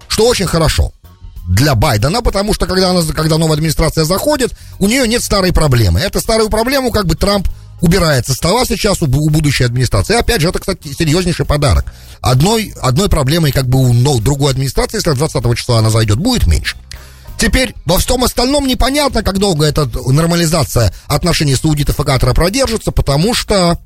что 0.09 0.27
очень 0.27 0.47
хорошо 0.47 0.93
для 1.49 1.75
Байдена, 1.75 2.23
потому 2.23 2.55
что 2.55 2.67
когда, 2.67 2.91
она, 2.91 3.03
когда 3.03 3.39
новая 3.39 3.55
администрация 3.55 4.05
заходит, 4.05 4.53
у 4.79 4.89
нее 4.89 5.07
нет 5.07 5.23
старой 5.23 5.53
проблемы. 5.53 6.01
Эту 6.01 6.21
старую 6.21 6.51
проблему 6.51 6.91
как 6.91 7.07
бы 7.07 7.15
Трамп 7.15 7.49
убирает 7.81 8.27
со 8.27 8.35
стола 8.35 8.65
сейчас 8.65 9.03
у, 9.03 9.07
у 9.07 9.31
будущей 9.31 9.65
администрации. 9.65 10.15
И 10.15 10.19
опять 10.19 10.41
же, 10.41 10.49
это, 10.49 10.59
кстати, 10.59 10.93
серьезнейший 10.93 11.47
подарок. 11.47 11.93
Одной, 12.21 12.75
одной 12.81 13.09
проблемой 13.09 13.53
как 13.53 13.69
бы 13.69 13.79
у 13.79 13.93
ну, 13.93 14.19
другой 14.19 14.53
администрации, 14.53 14.97
если 14.97 15.13
20 15.13 15.57
числа 15.57 15.79
она 15.79 15.91
зайдет, 15.91 16.19
будет 16.19 16.47
меньше. 16.47 16.77
Теперь 17.39 17.75
во 17.85 17.99
всем 17.99 18.25
остальном 18.25 18.67
непонятно, 18.67 19.23
как 19.23 19.39
долго 19.39 19.67
эта 19.67 19.89
нормализация 20.11 20.93
отношений 21.07 21.55
саудитов 21.55 22.01
и 22.01 22.05
Катара 22.05 22.35
продержится, 22.35 22.93
потому 22.93 23.35
что... 23.35 23.79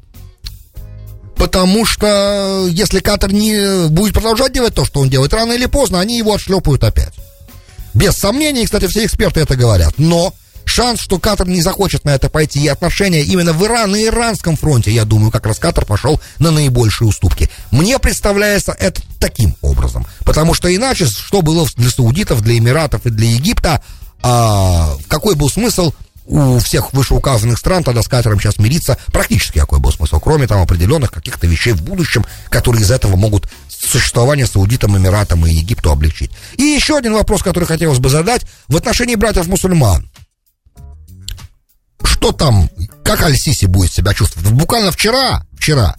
Потому 1.37 1.87
что 1.87 2.67
если 2.69 3.01
Катар 3.01 3.33
не 3.33 3.89
будет 3.89 4.13
продолжать 4.13 4.53
делать 4.53 4.75
то, 4.75 4.85
что 4.85 5.01
он 5.01 5.09
делает, 5.09 5.33
рано 5.33 5.53
или 5.53 5.65
поздно 5.67 5.99
они 5.99 6.19
его 6.19 6.35
отшлепают 6.35 6.85
опять. 6.85 7.15
Без 7.95 8.15
сомнений, 8.15 8.67
кстати, 8.67 8.87
все 8.87 9.07
эксперты 9.07 9.41
это 9.41 9.57
говорят. 9.57 9.95
Но 9.97 10.35
шанс, 10.71 11.01
что 11.01 11.19
Катар 11.19 11.49
не 11.49 11.61
захочет 11.61 12.05
на 12.05 12.11
это 12.11 12.31
пойти, 12.31 12.61
и 12.61 12.69
отношения 12.69 13.23
именно 13.23 13.53
в 13.53 13.65
Иран 13.65 13.95
и 13.95 14.07
Иранском 14.07 14.57
фронте, 14.57 14.91
я 14.91 15.05
думаю, 15.05 15.31
как 15.31 15.47
раз 15.47 15.59
Катар 15.59 15.85
пошел 15.85 16.21
на 16.39 16.51
наибольшие 16.51 17.09
уступки. 17.09 17.51
Мне 17.71 17.99
представляется 17.99 18.75
это 18.79 19.03
таким 19.19 19.57
образом. 19.61 20.07
Потому 20.25 20.55
что 20.55 20.75
иначе, 20.75 21.07
что 21.07 21.43
было 21.43 21.67
для 21.77 21.91
саудитов, 21.91 22.43
для 22.43 22.57
Эмиратов 22.57 23.05
и 23.07 23.11
для 23.11 23.31
Египта, 23.31 23.83
а, 24.23 24.97
какой 25.09 25.35
был 25.35 25.51
смысл 25.51 25.93
у 26.27 26.59
всех 26.61 26.93
вышеуказанных 26.93 27.59
стран 27.59 27.83
тогда 27.83 28.03
с 28.03 28.09
Катаром 28.09 28.39
сейчас 28.39 28.59
мириться, 28.59 28.97
практически 29.07 29.59
какой 29.59 29.81
был 29.81 29.91
смысл, 29.91 30.21
кроме 30.21 30.47
там 30.47 30.63
определенных 30.63 31.11
каких-то 31.11 31.49
вещей 31.49 31.73
в 31.73 31.83
будущем, 31.83 32.25
которые 32.49 32.83
из 32.83 32.91
этого 32.91 33.17
могут 33.17 33.51
существование 33.69 34.47
Саудитам, 34.47 34.97
Эмиратам 34.97 35.45
и 35.47 35.53
Египту 35.53 35.91
облегчить. 35.91 36.31
И 36.57 36.63
еще 36.63 36.97
один 36.97 37.15
вопрос, 37.15 37.43
который 37.43 37.65
хотелось 37.65 37.99
бы 37.99 38.09
задать 38.09 38.43
в 38.69 38.77
отношении 38.77 39.17
братьев-мусульман 39.17 40.09
что 42.21 42.33
там, 42.33 42.69
как 43.03 43.23
Аль-Сиси 43.23 43.65
будет 43.65 43.93
себя 43.93 44.13
чувствовать? 44.13 44.51
Буквально 44.53 44.93
вчера, 44.93 45.43
вчера, 45.59 45.97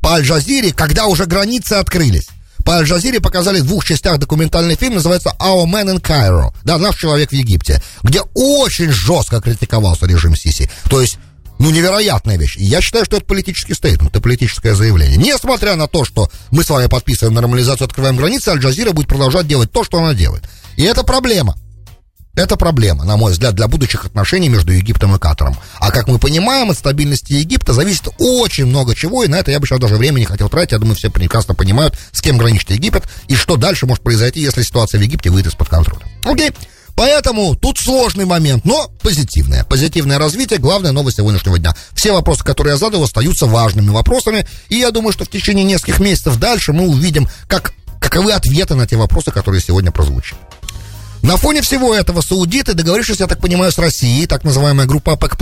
по 0.00 0.14
Аль-Джазире, 0.14 0.72
когда 0.72 1.06
уже 1.06 1.26
границы 1.26 1.72
открылись, 1.72 2.28
по 2.64 2.76
Аль-Джазире 2.76 3.20
показали 3.20 3.60
в 3.60 3.66
двух 3.66 3.84
частях 3.84 4.18
документальный 4.18 4.76
фильм, 4.76 4.94
называется 4.94 5.34
«Our 5.40 5.64
Man 5.64 5.96
in 5.96 6.00
Cairo», 6.00 6.54
да, 6.62 6.78
«Наш 6.78 6.96
человек 6.96 7.30
в 7.30 7.32
Египте», 7.32 7.82
где 8.04 8.20
очень 8.34 8.92
жестко 8.92 9.40
критиковался 9.40 10.06
режим 10.06 10.36
Сиси. 10.36 10.70
То 10.88 11.00
есть 11.00 11.18
ну, 11.58 11.70
невероятная 11.70 12.38
вещь. 12.38 12.56
Я 12.56 12.80
считаю, 12.80 13.04
что 13.04 13.16
это 13.16 13.26
политический 13.26 13.74
стейтмент, 13.74 14.12
это 14.12 14.20
политическое 14.20 14.76
заявление. 14.76 15.16
Несмотря 15.16 15.74
на 15.74 15.88
то, 15.88 16.04
что 16.04 16.30
мы 16.52 16.62
с 16.62 16.70
вами 16.70 16.86
подписываем 16.86 17.34
нормализацию, 17.34 17.86
открываем 17.86 18.16
границы, 18.16 18.50
Аль-Джазира 18.50 18.92
будет 18.92 19.08
продолжать 19.08 19.48
делать 19.48 19.72
то, 19.72 19.82
что 19.82 19.98
она 19.98 20.14
делает. 20.14 20.44
И 20.76 20.84
это 20.84 21.02
проблема. 21.02 21.56
Это 22.36 22.56
проблема, 22.56 23.04
на 23.04 23.16
мой 23.16 23.32
взгляд, 23.32 23.54
для 23.54 23.68
будущих 23.68 24.04
отношений 24.04 24.48
между 24.48 24.72
Египтом 24.72 25.14
и 25.14 25.18
Катаром. 25.20 25.56
А 25.78 25.92
как 25.92 26.08
мы 26.08 26.18
понимаем, 26.18 26.70
от 26.70 26.78
стабильности 26.78 27.32
Египта 27.32 27.72
зависит 27.72 28.08
очень 28.18 28.66
много 28.66 28.94
чего, 28.94 29.22
и 29.22 29.28
на 29.28 29.36
это 29.36 29.52
я 29.52 29.60
бы 29.60 29.66
сейчас 29.66 29.78
даже 29.78 29.94
времени 29.94 30.20
не 30.20 30.26
хотел 30.26 30.48
тратить. 30.48 30.72
Я 30.72 30.78
думаю, 30.78 30.96
все 30.96 31.10
прекрасно 31.10 31.54
понимают, 31.54 31.96
с 32.12 32.20
кем 32.20 32.36
граничит 32.36 32.70
Египет, 32.70 33.04
и 33.28 33.36
что 33.36 33.56
дальше 33.56 33.86
может 33.86 34.02
произойти, 34.02 34.40
если 34.40 34.62
ситуация 34.62 34.98
в 34.98 35.02
Египте 35.02 35.30
выйдет 35.30 35.52
из-под 35.52 35.68
контроля. 35.68 36.04
Окей. 36.24 36.50
Поэтому 36.96 37.56
тут 37.56 37.78
сложный 37.78 38.24
момент, 38.24 38.64
но 38.64 38.88
позитивное. 39.02 39.64
Позитивное 39.64 40.18
развитие, 40.18 40.60
главная 40.60 40.92
новость 40.92 41.16
сегодняшнего 41.16 41.58
дня. 41.58 41.74
Все 41.92 42.12
вопросы, 42.12 42.44
которые 42.44 42.72
я 42.72 42.78
задал, 42.78 43.02
остаются 43.02 43.46
важными 43.46 43.90
вопросами, 43.90 44.46
и 44.68 44.76
я 44.76 44.90
думаю, 44.90 45.12
что 45.12 45.24
в 45.24 45.28
течение 45.28 45.64
нескольких 45.64 45.98
месяцев 45.98 46.36
дальше 46.38 46.72
мы 46.72 46.88
увидим, 46.88 47.28
как, 47.48 47.72
каковы 48.00 48.32
ответы 48.32 48.74
на 48.76 48.86
те 48.86 48.96
вопросы, 48.96 49.32
которые 49.32 49.60
сегодня 49.60 49.90
прозвучат. 49.90 50.38
На 51.24 51.38
фоне 51.38 51.62
всего 51.62 51.94
этого 51.94 52.20
саудиты, 52.20 52.74
договорившись, 52.74 53.20
я 53.20 53.26
так 53.26 53.40
понимаю, 53.40 53.72
с 53.72 53.78
Россией, 53.78 54.26
так 54.26 54.44
называемая 54.44 54.86
группа 54.86 55.14
ОПЕК+, 55.14 55.38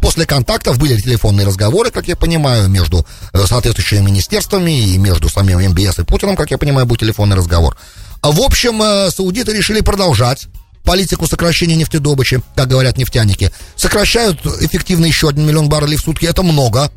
после 0.00 0.24
контактов 0.24 0.78
были 0.78 1.00
телефонные 1.00 1.44
разговоры, 1.44 1.90
как 1.90 2.06
я 2.06 2.14
понимаю, 2.14 2.68
между 2.68 3.04
э, 3.32 3.44
соответствующими 3.44 4.02
министерствами 4.02 4.80
и 4.80 4.96
между 4.98 5.28
самим 5.28 5.58
МБС 5.70 5.98
и 5.98 6.04
Путиным, 6.04 6.36
как 6.36 6.52
я 6.52 6.58
понимаю, 6.58 6.86
был 6.86 6.94
телефонный 6.94 7.34
разговор. 7.36 7.76
А 8.20 8.30
в 8.30 8.38
общем, 8.40 8.80
э, 8.80 9.10
саудиты 9.10 9.52
решили 9.52 9.80
продолжать 9.80 10.46
политику 10.84 11.26
сокращения 11.26 11.74
нефтедобычи, 11.74 12.40
как 12.54 12.68
говорят 12.68 12.96
нефтяники. 12.96 13.50
Сокращают 13.74 14.46
эффективно 14.60 15.06
еще 15.06 15.30
один 15.30 15.44
миллион 15.44 15.68
баррелей 15.68 15.96
в 15.96 16.02
сутки, 16.02 16.24
это 16.26 16.44
много. 16.44 16.92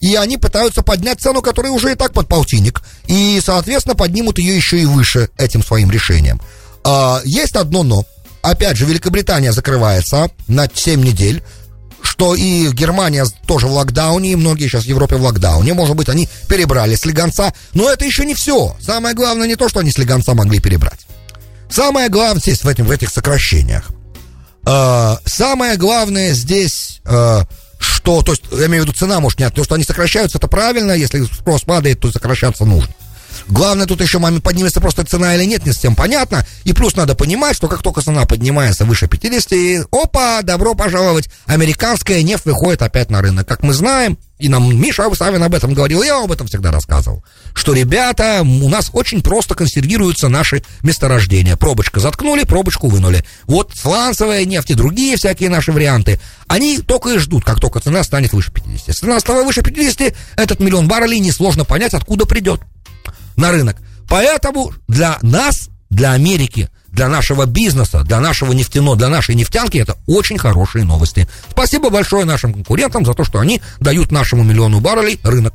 И 0.00 0.14
они 0.14 0.38
пытаются 0.38 0.80
поднять 0.80 1.20
цену, 1.20 1.42
которая 1.42 1.72
уже 1.72 1.92
и 1.92 1.96
так 1.96 2.14
под 2.14 2.28
полтинник. 2.28 2.80
И, 3.08 3.38
соответственно, 3.44 3.94
поднимут 3.94 4.38
ее 4.38 4.56
еще 4.56 4.80
и 4.80 4.86
выше 4.86 5.28
этим 5.36 5.62
своим 5.62 5.90
решением. 5.90 6.40
А, 6.88 7.20
есть 7.24 7.54
одно 7.54 7.82
но. 7.82 8.04
Опять 8.40 8.78
же, 8.78 8.86
Великобритания 8.86 9.52
закрывается 9.52 10.30
на 10.46 10.68
7 10.72 11.04
недель 11.04 11.42
что 12.00 12.34
и 12.34 12.68
Германия 12.68 13.26
тоже 13.46 13.66
в 13.66 13.72
локдауне, 13.72 14.32
и 14.32 14.36
многие 14.36 14.68
сейчас 14.68 14.84
в 14.84 14.88
Европе 14.88 15.16
в 15.16 15.22
локдауне. 15.22 15.74
Может 15.74 15.94
быть, 15.94 16.08
они 16.08 16.28
перебрали 16.48 16.94
слегонца. 16.94 17.52
Но 17.74 17.90
это 17.90 18.04
еще 18.04 18.24
не 18.24 18.34
все. 18.34 18.76
Самое 18.80 19.14
главное 19.14 19.46
не 19.46 19.56
то, 19.56 19.68
что 19.68 19.80
они 19.80 19.90
слегонца 19.90 20.34
могли 20.34 20.60
перебрать. 20.60 21.06
Самое 21.68 22.08
главное 22.08 22.40
здесь 22.40 22.62
в, 22.62 22.68
этим, 22.68 22.86
в 22.86 22.90
этих 22.90 23.10
сокращениях. 23.10 23.84
Э, 24.64 25.16
самое 25.26 25.76
главное 25.76 26.32
здесь, 26.34 27.00
э, 27.04 27.40
что, 27.78 28.22
то 28.22 28.32
есть, 28.32 28.44
я 28.52 28.66
имею 28.66 28.84
в 28.84 28.86
виду, 28.86 28.96
цена 28.96 29.20
может 29.20 29.38
не, 29.38 29.50
то, 29.50 29.62
что 29.62 29.74
они 29.74 29.84
сокращаются, 29.84 30.38
это 30.38 30.46
правильно, 30.48 30.92
если 30.92 31.24
спрос 31.24 31.62
падает, 31.62 32.00
то 32.00 32.10
сокращаться 32.10 32.64
нужно. 32.64 32.94
Главное 33.46 33.86
тут 33.86 34.00
еще 34.00 34.18
момент, 34.18 34.42
поднимется 34.42 34.80
просто 34.80 35.04
цена 35.04 35.34
или 35.36 35.44
нет, 35.44 35.64
не 35.64 35.72
совсем 35.72 35.94
понятно. 35.94 36.46
И 36.64 36.72
плюс 36.72 36.96
надо 36.96 37.14
понимать, 37.14 37.56
что 37.56 37.68
как 37.68 37.82
только 37.82 38.00
цена 38.00 38.24
поднимается 38.24 38.84
выше 38.84 39.08
50, 39.08 39.52
и, 39.52 39.82
опа, 39.90 40.42
добро 40.42 40.74
пожаловать, 40.74 41.28
американская 41.46 42.22
нефть 42.22 42.44
выходит 42.44 42.82
опять 42.82 43.10
на 43.10 43.22
рынок. 43.22 43.46
Как 43.46 43.62
мы 43.62 43.72
знаем, 43.72 44.18
и 44.38 44.48
нам 44.48 44.76
Миша 44.80 45.12
Савин 45.14 45.42
об 45.42 45.54
этом 45.54 45.74
говорил, 45.74 46.02
я 46.02 46.22
об 46.22 46.30
этом 46.30 46.46
всегда 46.46 46.70
рассказывал, 46.70 47.24
что, 47.54 47.72
ребята, 47.72 48.42
у 48.42 48.68
нас 48.68 48.90
очень 48.92 49.22
просто 49.22 49.54
консервируются 49.54 50.28
наши 50.28 50.62
месторождения. 50.82 51.56
Пробочка 51.56 52.00
заткнули, 52.00 52.44
пробочку 52.44 52.88
вынули. 52.88 53.24
Вот 53.46 53.72
сланцевая 53.74 54.44
нефть 54.44 54.70
и 54.70 54.74
другие 54.74 55.16
всякие 55.16 55.50
наши 55.50 55.72
варианты, 55.72 56.20
они 56.46 56.78
только 56.78 57.10
и 57.10 57.18
ждут, 57.18 57.44
как 57.44 57.60
только 57.60 57.80
цена 57.80 58.04
станет 58.04 58.32
выше 58.32 58.52
50. 58.52 58.88
Если 58.88 59.00
цена 59.00 59.18
стала 59.20 59.42
выше 59.42 59.62
50, 59.62 60.14
этот 60.36 60.60
миллион 60.60 60.86
баррелей 60.86 61.18
несложно 61.18 61.64
понять, 61.64 61.94
откуда 61.94 62.24
придет 62.24 62.60
на 63.38 63.50
рынок. 63.50 63.76
Поэтому 64.08 64.72
для 64.88 65.18
нас, 65.22 65.70
для 65.90 66.12
Америки, 66.12 66.68
для 66.88 67.08
нашего 67.08 67.46
бизнеса, 67.46 68.02
для 68.02 68.20
нашего 68.20 68.52
нефтяного, 68.52 68.96
для 68.96 69.08
нашей 69.08 69.34
нефтянки 69.34 69.78
это 69.78 69.96
очень 70.06 70.38
хорошие 70.38 70.84
новости. 70.84 71.28
Спасибо 71.50 71.90
большое 71.90 72.24
нашим 72.24 72.52
конкурентам 72.52 73.06
за 73.06 73.14
то, 73.14 73.24
что 73.24 73.38
они 73.38 73.62
дают 73.80 74.10
нашему 74.10 74.42
миллиону 74.42 74.80
баррелей 74.80 75.20
рынок. 75.22 75.54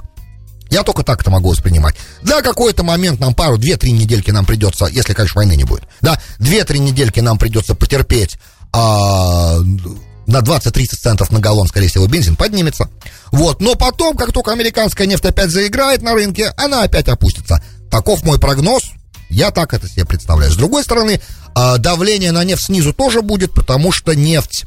Я 0.69 0.83
только 0.83 1.03
так 1.03 1.21
это 1.21 1.29
могу 1.29 1.49
воспринимать. 1.49 1.95
Да, 2.23 2.41
какой-то 2.41 2.83
момент 2.83 3.19
нам 3.19 3.35
пару, 3.35 3.57
две-три 3.57 3.91
недельки 3.91 4.31
нам 4.31 4.45
придется, 4.45 4.85
если, 4.85 5.13
конечно, 5.13 5.39
войны 5.39 5.55
не 5.55 5.65
будет, 5.65 5.83
да, 6.01 6.19
две-три 6.39 6.79
недельки 6.79 7.19
нам 7.19 7.37
придется 7.37 7.75
потерпеть, 7.75 8.37
а, 8.71 9.59
на 10.25 10.39
20-30 10.39 10.95
центов 10.95 11.31
на 11.31 11.39
галлон, 11.39 11.67
скорее 11.67 11.87
всего, 11.87 12.07
бензин 12.07 12.35
поднимется. 12.35 12.89
Вот, 13.31 13.61
но 13.61 13.75
потом, 13.75 14.15
как 14.15 14.31
только 14.31 14.51
американская 14.51 15.07
нефть 15.07 15.25
опять 15.25 15.51
заиграет 15.51 16.01
на 16.01 16.13
рынке, 16.13 16.53
она 16.57 16.83
опять 16.83 17.07
опустится. 17.07 17.61
Таков 17.93 18.23
мой 18.23 18.39
прогноз, 18.39 18.85
я 19.29 19.51
так 19.51 19.71
это 19.75 19.87
себе 19.87 20.03
представляю. 20.03 20.51
С 20.51 20.55
другой 20.55 20.83
стороны, 20.83 21.21
а, 21.53 21.77
давление 21.77 22.31
на 22.31 22.43
нефть 22.43 22.63
снизу 22.63 22.91
тоже 22.91 23.21
будет, 23.21 23.53
потому 23.53 23.91
что 23.91 24.15
нефть 24.15 24.65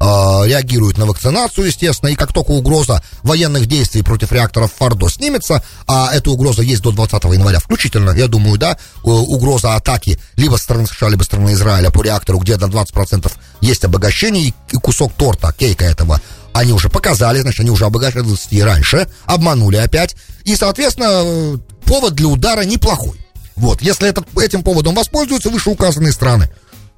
а, 0.00 0.42
реагирует 0.44 0.98
на 0.98 1.06
вакцинацию, 1.06 1.68
естественно, 1.68 2.10
и 2.10 2.16
как 2.16 2.32
только 2.32 2.50
угроза 2.50 3.00
военных 3.22 3.66
действий 3.66 4.02
против 4.02 4.32
реакторов 4.32 4.72
Фардо 4.76 5.08
снимется, 5.08 5.62
а 5.86 6.10
эта 6.12 6.32
угроза 6.32 6.62
есть 6.62 6.82
до 6.82 6.90
20 6.90 7.22
января 7.26 7.60
включительно, 7.60 8.10
я 8.10 8.26
думаю, 8.26 8.58
да, 8.58 8.76
угроза 9.04 9.76
атаки 9.76 10.18
либо 10.34 10.56
со 10.56 10.64
стороны 10.64 10.88
США, 10.88 11.10
либо 11.10 11.22
со 11.22 11.36
Израиля 11.52 11.92
по 11.92 12.02
реактору, 12.02 12.40
где 12.40 12.56
на 12.56 12.64
20% 12.64 13.30
есть 13.60 13.84
обогащение 13.84 14.52
и 14.72 14.76
кусок 14.78 15.12
торта, 15.12 15.54
кейка 15.56 15.84
этого, 15.84 16.20
они 16.52 16.72
уже 16.72 16.88
показали, 16.88 17.38
значит, 17.38 17.60
они 17.60 17.70
уже 17.70 17.84
обогащали 17.84 18.24
20 18.24 18.62
раньше, 18.64 19.06
обманули 19.26 19.76
опять, 19.76 20.16
и, 20.42 20.56
соответственно, 20.56 21.60
повод 21.84 22.14
для 22.14 22.28
удара 22.28 22.62
неплохой. 22.62 23.18
Вот, 23.56 23.82
если 23.82 24.08
этот, 24.08 24.26
этим 24.38 24.62
поводом 24.62 24.94
воспользуются 24.94 25.50
вышеуказанные 25.50 26.12
страны, 26.12 26.50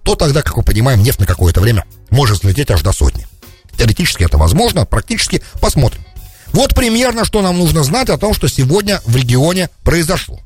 то 0.03 0.15
тогда, 0.15 0.43
как 0.43 0.57
мы 0.57 0.63
понимаем, 0.63 1.03
нефть 1.03 1.21
на 1.21 1.27
какое-то 1.27 1.61
время 1.61 1.85
может 2.11 2.39
взлететь 2.39 2.71
аж 2.71 2.83
до 2.83 2.93
сотни. 2.93 3.27
Теоретически 3.77 4.23
это 4.23 4.39
возможно, 4.39 4.87
практически 4.87 5.43
посмотрим. 5.61 6.05
Вот 6.53 6.73
примерно, 6.73 7.25
что 7.25 7.43
нам 7.43 7.59
нужно 7.59 7.83
знать 7.83 8.09
о 8.11 8.17
том, 8.17 8.33
что 8.33 8.47
сегодня 8.47 9.01
в 9.07 9.17
регионе 9.17 9.71
произошло. 9.83 10.39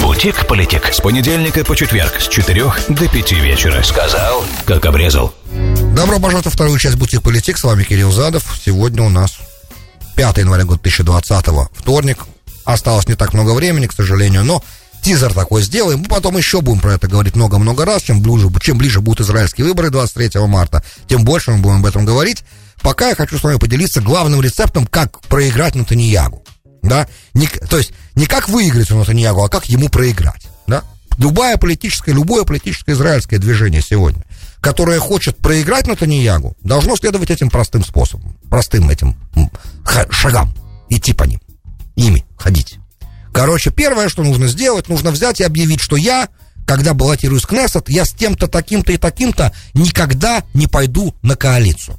Бутик-политик. 0.00 0.94
С 0.94 1.00
понедельника 1.02 1.62
по 1.62 1.76
четверг 1.76 2.14
с 2.18 2.26
4 2.28 2.64
до 2.88 3.08
5 3.08 3.32
вечера. 3.32 3.82
Сказал, 3.82 4.44
как 4.64 4.86
обрезал. 4.86 5.34
Добро 5.94 6.18
пожаловать 6.18 6.46
во 6.46 6.50
вторую 6.50 6.78
часть 6.78 6.96
Бутик-политик. 6.96 7.58
С 7.58 7.64
вами 7.64 7.84
Кирилл 7.84 8.10
Задов. 8.10 8.58
Сегодня 8.64 9.02
у 9.02 9.10
нас 9.10 9.36
5 10.16 10.38
января 10.38 10.64
года 10.64 10.80
2020 10.82 11.46
вторник. 11.74 12.24
Осталось 12.64 13.08
не 13.08 13.14
так 13.14 13.32
много 13.34 13.52
времени, 13.52 13.86
к 13.86 13.92
сожалению, 13.92 14.44
но 14.44 14.62
тизер 15.02 15.32
такой 15.34 15.62
сделаем. 15.62 16.00
Мы 16.00 16.06
потом 16.06 16.36
еще 16.36 16.60
будем 16.60 16.80
про 16.80 16.94
это 16.94 17.08
говорить 17.08 17.34
много-много 17.34 17.84
раз. 17.84 18.02
Чем 18.02 18.22
ближе, 18.22 18.48
чем 18.60 18.78
ближе 18.78 19.00
будут 19.00 19.26
израильские 19.26 19.66
выборы 19.66 19.90
23 19.90 20.40
марта, 20.46 20.82
тем 21.08 21.24
больше 21.24 21.50
мы 21.50 21.58
будем 21.58 21.78
об 21.78 21.86
этом 21.86 22.04
говорить. 22.04 22.44
Пока 22.80 23.08
я 23.08 23.14
хочу 23.14 23.38
с 23.38 23.42
вами 23.42 23.58
поделиться 23.58 24.00
главным 24.00 24.40
рецептом, 24.40 24.86
как 24.86 25.20
проиграть 25.22 25.74
Натаньягу. 25.74 26.42
Да? 26.82 27.06
Не, 27.34 27.46
то 27.46 27.78
есть 27.78 27.92
не 28.16 28.26
как 28.26 28.48
выиграть 28.48 28.90
у 28.90 28.98
Натаньягу, 28.98 29.44
а 29.44 29.48
как 29.48 29.66
ему 29.66 29.88
проиграть. 29.88 30.48
Да? 30.66 30.82
Любая 31.18 31.56
политическая, 31.56 32.12
любое 32.12 32.44
политическое 32.44 32.92
израильское 32.92 33.38
движение 33.38 33.82
сегодня, 33.82 34.24
которое 34.60 34.98
хочет 34.98 35.36
проиграть 35.38 35.86
Натаньягу, 35.86 36.56
должно 36.62 36.96
следовать 36.96 37.30
этим 37.30 37.50
простым 37.50 37.84
способом, 37.84 38.36
простым 38.48 38.90
этим 38.90 39.16
шагам, 40.10 40.54
идти 40.88 41.12
по 41.12 41.24
ним, 41.24 41.40
ими 41.96 42.24
ходить. 42.36 42.78
Короче, 43.32 43.70
первое, 43.70 44.08
что 44.08 44.22
нужно 44.22 44.46
сделать, 44.46 44.88
нужно 44.88 45.10
взять 45.10 45.40
и 45.40 45.44
объявить, 45.44 45.80
что 45.80 45.96
я, 45.96 46.28
когда 46.66 46.94
баллотируюсь 46.94 47.44
в 47.44 47.46
Кнессет, 47.46 47.88
я 47.88 48.04
с 48.04 48.12
тем-то, 48.12 48.46
таким-то 48.46 48.92
и 48.92 48.98
таким-то 48.98 49.52
никогда 49.74 50.44
не 50.54 50.66
пойду 50.66 51.14
на 51.22 51.36
коалицию. 51.36 51.96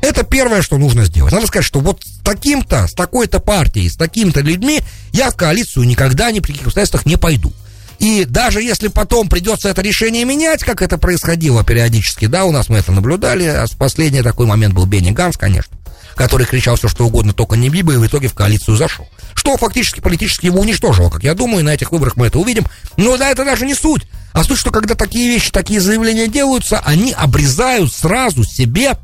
Это 0.00 0.24
первое, 0.24 0.62
что 0.62 0.78
нужно 0.78 1.04
сделать. 1.04 1.32
Надо 1.32 1.46
сказать, 1.46 1.66
что 1.66 1.80
вот 1.80 2.02
с 2.02 2.22
таким-то, 2.24 2.86
с 2.86 2.94
такой-то 2.94 3.38
партией, 3.38 3.90
с 3.90 3.96
такими-то 3.96 4.40
людьми 4.40 4.80
я 5.12 5.30
в 5.30 5.36
коалицию 5.36 5.84
никогда 5.84 6.30
ни 6.32 6.40
при 6.40 6.52
каких 6.52 6.68
обстоятельствах 6.68 7.04
не 7.04 7.16
пойду. 7.16 7.52
И 7.98 8.24
даже 8.24 8.62
если 8.62 8.88
потом 8.88 9.28
придется 9.28 9.68
это 9.68 9.82
решение 9.82 10.24
менять, 10.24 10.64
как 10.64 10.80
это 10.80 10.96
происходило 10.96 11.62
периодически, 11.64 12.26
да, 12.26 12.46
у 12.46 12.50
нас 12.50 12.70
мы 12.70 12.78
это 12.78 12.92
наблюдали, 12.92 13.44
а 13.44 13.66
последний 13.78 14.22
такой 14.22 14.46
момент 14.46 14.74
был 14.74 14.86
Бенни 14.86 15.10
Ганс, 15.10 15.36
конечно, 15.36 15.76
который 16.14 16.46
кричал 16.46 16.76
все 16.76 16.88
что 16.88 17.06
угодно, 17.06 17.32
только 17.32 17.56
не 17.56 17.68
Биба, 17.68 17.94
и 17.94 17.96
в 17.96 18.06
итоге 18.06 18.28
в 18.28 18.34
коалицию 18.34 18.76
зашел 18.76 19.08
что 19.40 19.56
фактически 19.56 20.00
политически 20.00 20.46
его 20.46 20.60
уничтожило, 20.60 21.08
как 21.08 21.24
я 21.24 21.34
думаю, 21.34 21.64
на 21.64 21.70
этих 21.70 21.92
выборах 21.92 22.16
мы 22.16 22.26
это 22.26 22.38
увидим. 22.38 22.66
Но 22.98 23.16
да, 23.16 23.30
это 23.30 23.42
даже 23.42 23.64
не 23.64 23.74
суть. 23.74 24.06
А 24.32 24.44
суть, 24.44 24.58
что 24.58 24.70
когда 24.70 24.94
такие 24.94 25.30
вещи, 25.30 25.50
такие 25.50 25.80
заявления 25.80 26.28
делаются, 26.28 26.78
они 26.80 27.12
обрезают 27.12 27.90
сразу 27.90 28.44
себе 28.44 28.98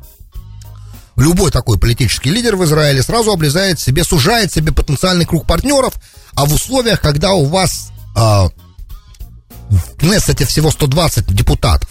любой 1.15 1.49
такой 1.49 1.79
политический 1.79 2.29
лидер 2.29 2.55
в 2.55 2.63
Израиле 2.65 3.01
сразу 3.01 3.31
обрезает 3.31 3.79
себе, 3.79 4.03
сужает 4.03 4.53
себе 4.53 4.71
потенциальный 4.71 5.25
круг 5.25 5.47
партнеров, 5.47 5.95
а 6.35 6.45
в 6.45 6.53
условиях, 6.53 7.01
когда 7.01 7.33
у 7.33 7.45
вас 7.45 7.89
э, 8.15 8.19
в 8.19 9.95
Кнессете 9.97 10.45
всего 10.45 10.69
120 10.69 11.25
депутатов, 11.33 11.89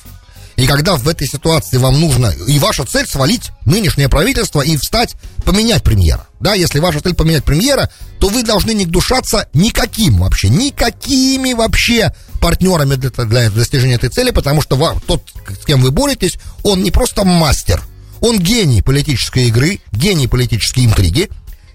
и 0.57 0.67
когда 0.67 0.97
в 0.97 1.07
этой 1.07 1.27
ситуации 1.27 1.77
вам 1.77 2.01
нужно, 2.01 2.33
и 2.47 2.59
ваша 2.59 2.85
цель 2.85 3.07
свалить 3.07 3.51
нынешнее 3.67 4.09
правительство 4.09 4.63
и 4.63 4.77
встать, 4.77 5.15
поменять 5.45 5.83
премьера. 5.83 6.27
Да, 6.41 6.55
если 6.55 6.79
ваша 6.79 7.01
цель 7.01 7.15
поменять 7.15 7.45
премьера, 7.45 7.91
то 8.19 8.29
вы 8.29 8.43
должны 8.43 8.73
не 8.73 8.87
гдушаться 8.87 9.49
никаким 9.53 10.19
вообще, 10.19 10.49
никакими 10.49 11.53
вообще 11.53 12.15
партнерами 12.41 12.95
для, 12.95 13.11
для 13.11 13.51
достижения 13.51 13.95
этой 13.95 14.09
цели, 14.09 14.31
потому 14.31 14.63
что 14.63 14.77
вам, 14.77 15.01
тот, 15.01 15.23
с 15.61 15.67
кем 15.67 15.83
вы 15.83 15.91
боретесь, 15.91 16.39
он 16.63 16.83
не 16.83 16.91
просто 16.91 17.25
мастер, 17.25 17.83
он 18.21 18.39
гений 18.39 18.81
политической 18.81 19.49
игры, 19.49 19.81
гений 19.93 20.27
политической 20.27 20.87
интриги, 20.87 21.29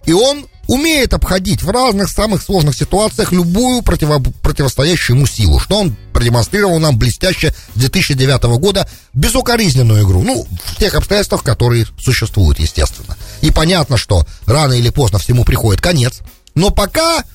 и 0.06 0.14
он 0.14 0.48
умеет 0.72 1.14
обходить 1.14 1.64
в 1.64 1.70
разных 1.70 2.08
самых 2.10 2.42
сложных 2.42 2.78
ситуациях 2.78 3.34
любую 3.34 3.82
противо, 3.82 4.24
противостоящую 4.42 5.18
ему 5.18 5.28
силу, 5.28 5.60
что 5.60 5.76
он 5.76 5.98
продемонстрировал 6.14 6.80
нам 6.80 6.98
блестяще 6.98 7.54
с 7.76 7.78
2009 7.80 8.44
года 8.58 8.90
безукоризненную 9.14 10.06
игру, 10.06 10.24
ну, 10.24 10.48
в 10.64 10.78
тех 10.78 10.96
обстоятельствах, 10.96 11.44
которые 11.44 11.88
существуют, 12.00 12.60
естественно. 12.60 13.18
И 13.42 13.52
понятно, 13.52 13.98
что 13.98 14.26
рано 14.46 14.72
или 14.72 14.90
поздно 14.92 15.20
всему 15.20 15.44
приходит 15.44 15.82
конец, 15.82 16.22
но 16.56 16.70
пока 16.70 17.26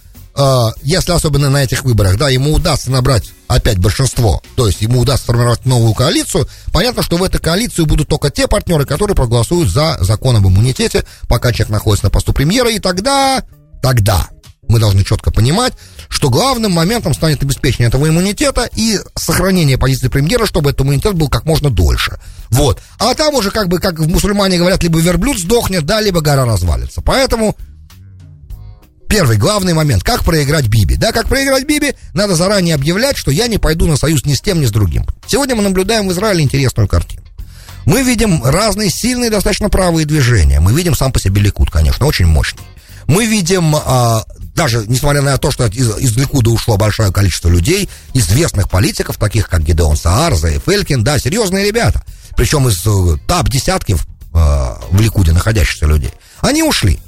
если 0.82 1.12
особенно 1.12 1.50
на 1.50 1.64
этих 1.64 1.82
выборах, 1.84 2.18
да, 2.18 2.28
ему 2.28 2.52
удастся 2.52 2.90
набрать 2.90 3.32
опять 3.48 3.78
большинство, 3.78 4.42
то 4.56 4.66
есть 4.66 4.82
ему 4.82 5.00
удастся 5.00 5.24
сформировать 5.24 5.64
новую 5.64 5.94
коалицию, 5.94 6.48
понятно, 6.72 7.02
что 7.02 7.16
в 7.16 7.22
этой 7.22 7.40
коалиции 7.40 7.84
будут 7.84 8.08
только 8.08 8.30
те 8.30 8.46
партнеры, 8.46 8.84
которые 8.84 9.14
проголосуют 9.14 9.70
за 9.70 9.96
закон 10.00 10.36
об 10.36 10.46
иммунитете, 10.46 11.04
пока 11.28 11.52
человек 11.52 11.70
находится 11.70 12.06
на 12.06 12.10
посту 12.10 12.32
премьера, 12.32 12.70
и 12.70 12.78
тогда, 12.78 13.44
тогда 13.82 14.28
мы 14.68 14.78
должны 14.78 15.04
четко 15.04 15.30
понимать, 15.30 15.74
что 16.08 16.28
главным 16.28 16.72
моментом 16.72 17.14
станет 17.14 17.42
обеспечение 17.42 17.88
этого 17.88 18.08
иммунитета 18.08 18.68
и 18.74 18.98
сохранение 19.14 19.78
позиции 19.78 20.08
премьера, 20.08 20.46
чтобы 20.46 20.70
этот 20.70 20.82
иммунитет 20.82 21.14
был 21.14 21.28
как 21.28 21.44
можно 21.44 21.70
дольше. 21.70 22.18
Вот. 22.50 22.80
А 22.98 23.14
там 23.14 23.34
уже, 23.34 23.50
как 23.50 23.68
бы, 23.68 23.78
как 23.78 23.98
в 23.98 24.08
мусульмане 24.08 24.58
говорят, 24.58 24.82
либо 24.82 24.98
верблюд 24.98 25.38
сдохнет, 25.38 25.84
да, 25.84 26.00
либо 26.00 26.20
гора 26.20 26.44
развалится. 26.44 27.00
Поэтому 27.00 27.56
Первый 29.08 29.36
главный 29.36 29.72
момент. 29.72 30.02
Как 30.02 30.24
проиграть 30.24 30.66
Биби? 30.66 30.96
Да, 30.96 31.12
как 31.12 31.28
проиграть 31.28 31.64
Биби? 31.64 31.94
Надо 32.12 32.34
заранее 32.34 32.74
объявлять, 32.74 33.16
что 33.16 33.30
я 33.30 33.46
не 33.46 33.58
пойду 33.58 33.86
на 33.86 33.96
союз 33.96 34.24
ни 34.24 34.34
с 34.34 34.40
тем, 34.40 34.60
ни 34.60 34.66
с 34.66 34.70
другим. 34.70 35.06
Сегодня 35.26 35.54
мы 35.54 35.62
наблюдаем 35.62 36.08
в 36.08 36.12
Израиле 36.12 36.42
интересную 36.42 36.88
картину. 36.88 37.22
Мы 37.84 38.02
видим 38.02 38.44
разные 38.44 38.90
сильные, 38.90 39.30
достаточно 39.30 39.68
правые 39.70 40.06
движения. 40.06 40.58
Мы 40.58 40.72
видим 40.72 40.96
сам 40.96 41.12
по 41.12 41.20
себе 41.20 41.40
Ликуд, 41.40 41.70
конечно, 41.70 42.04
очень 42.04 42.26
мощный. 42.26 42.62
Мы 43.06 43.26
видим, 43.26 43.76
а, 43.76 44.24
даже 44.56 44.84
несмотря 44.88 45.22
на 45.22 45.38
то, 45.38 45.52
что 45.52 45.66
из, 45.66 45.96
из 45.98 46.16
Ликуда 46.16 46.50
ушло 46.50 46.76
большое 46.76 47.12
количество 47.12 47.48
людей, 47.48 47.88
известных 48.12 48.68
политиков, 48.68 49.16
таких 49.16 49.48
как 49.48 49.62
Гидеон 49.62 49.96
Саар, 49.96 50.34
Заев 50.34 50.68
Элькин, 50.68 51.04
да, 51.04 51.20
серьезные 51.20 51.64
ребята. 51.64 52.04
Причем 52.36 52.68
из 52.68 52.84
э, 52.84 53.18
топ-десятки 53.28 53.94
в, 53.94 54.04
э, 54.34 54.74
в 54.90 55.00
Ликуде 55.00 55.32
находящихся 55.32 55.86
людей. 55.86 56.10
Они 56.40 56.64
ушли. 56.64 56.98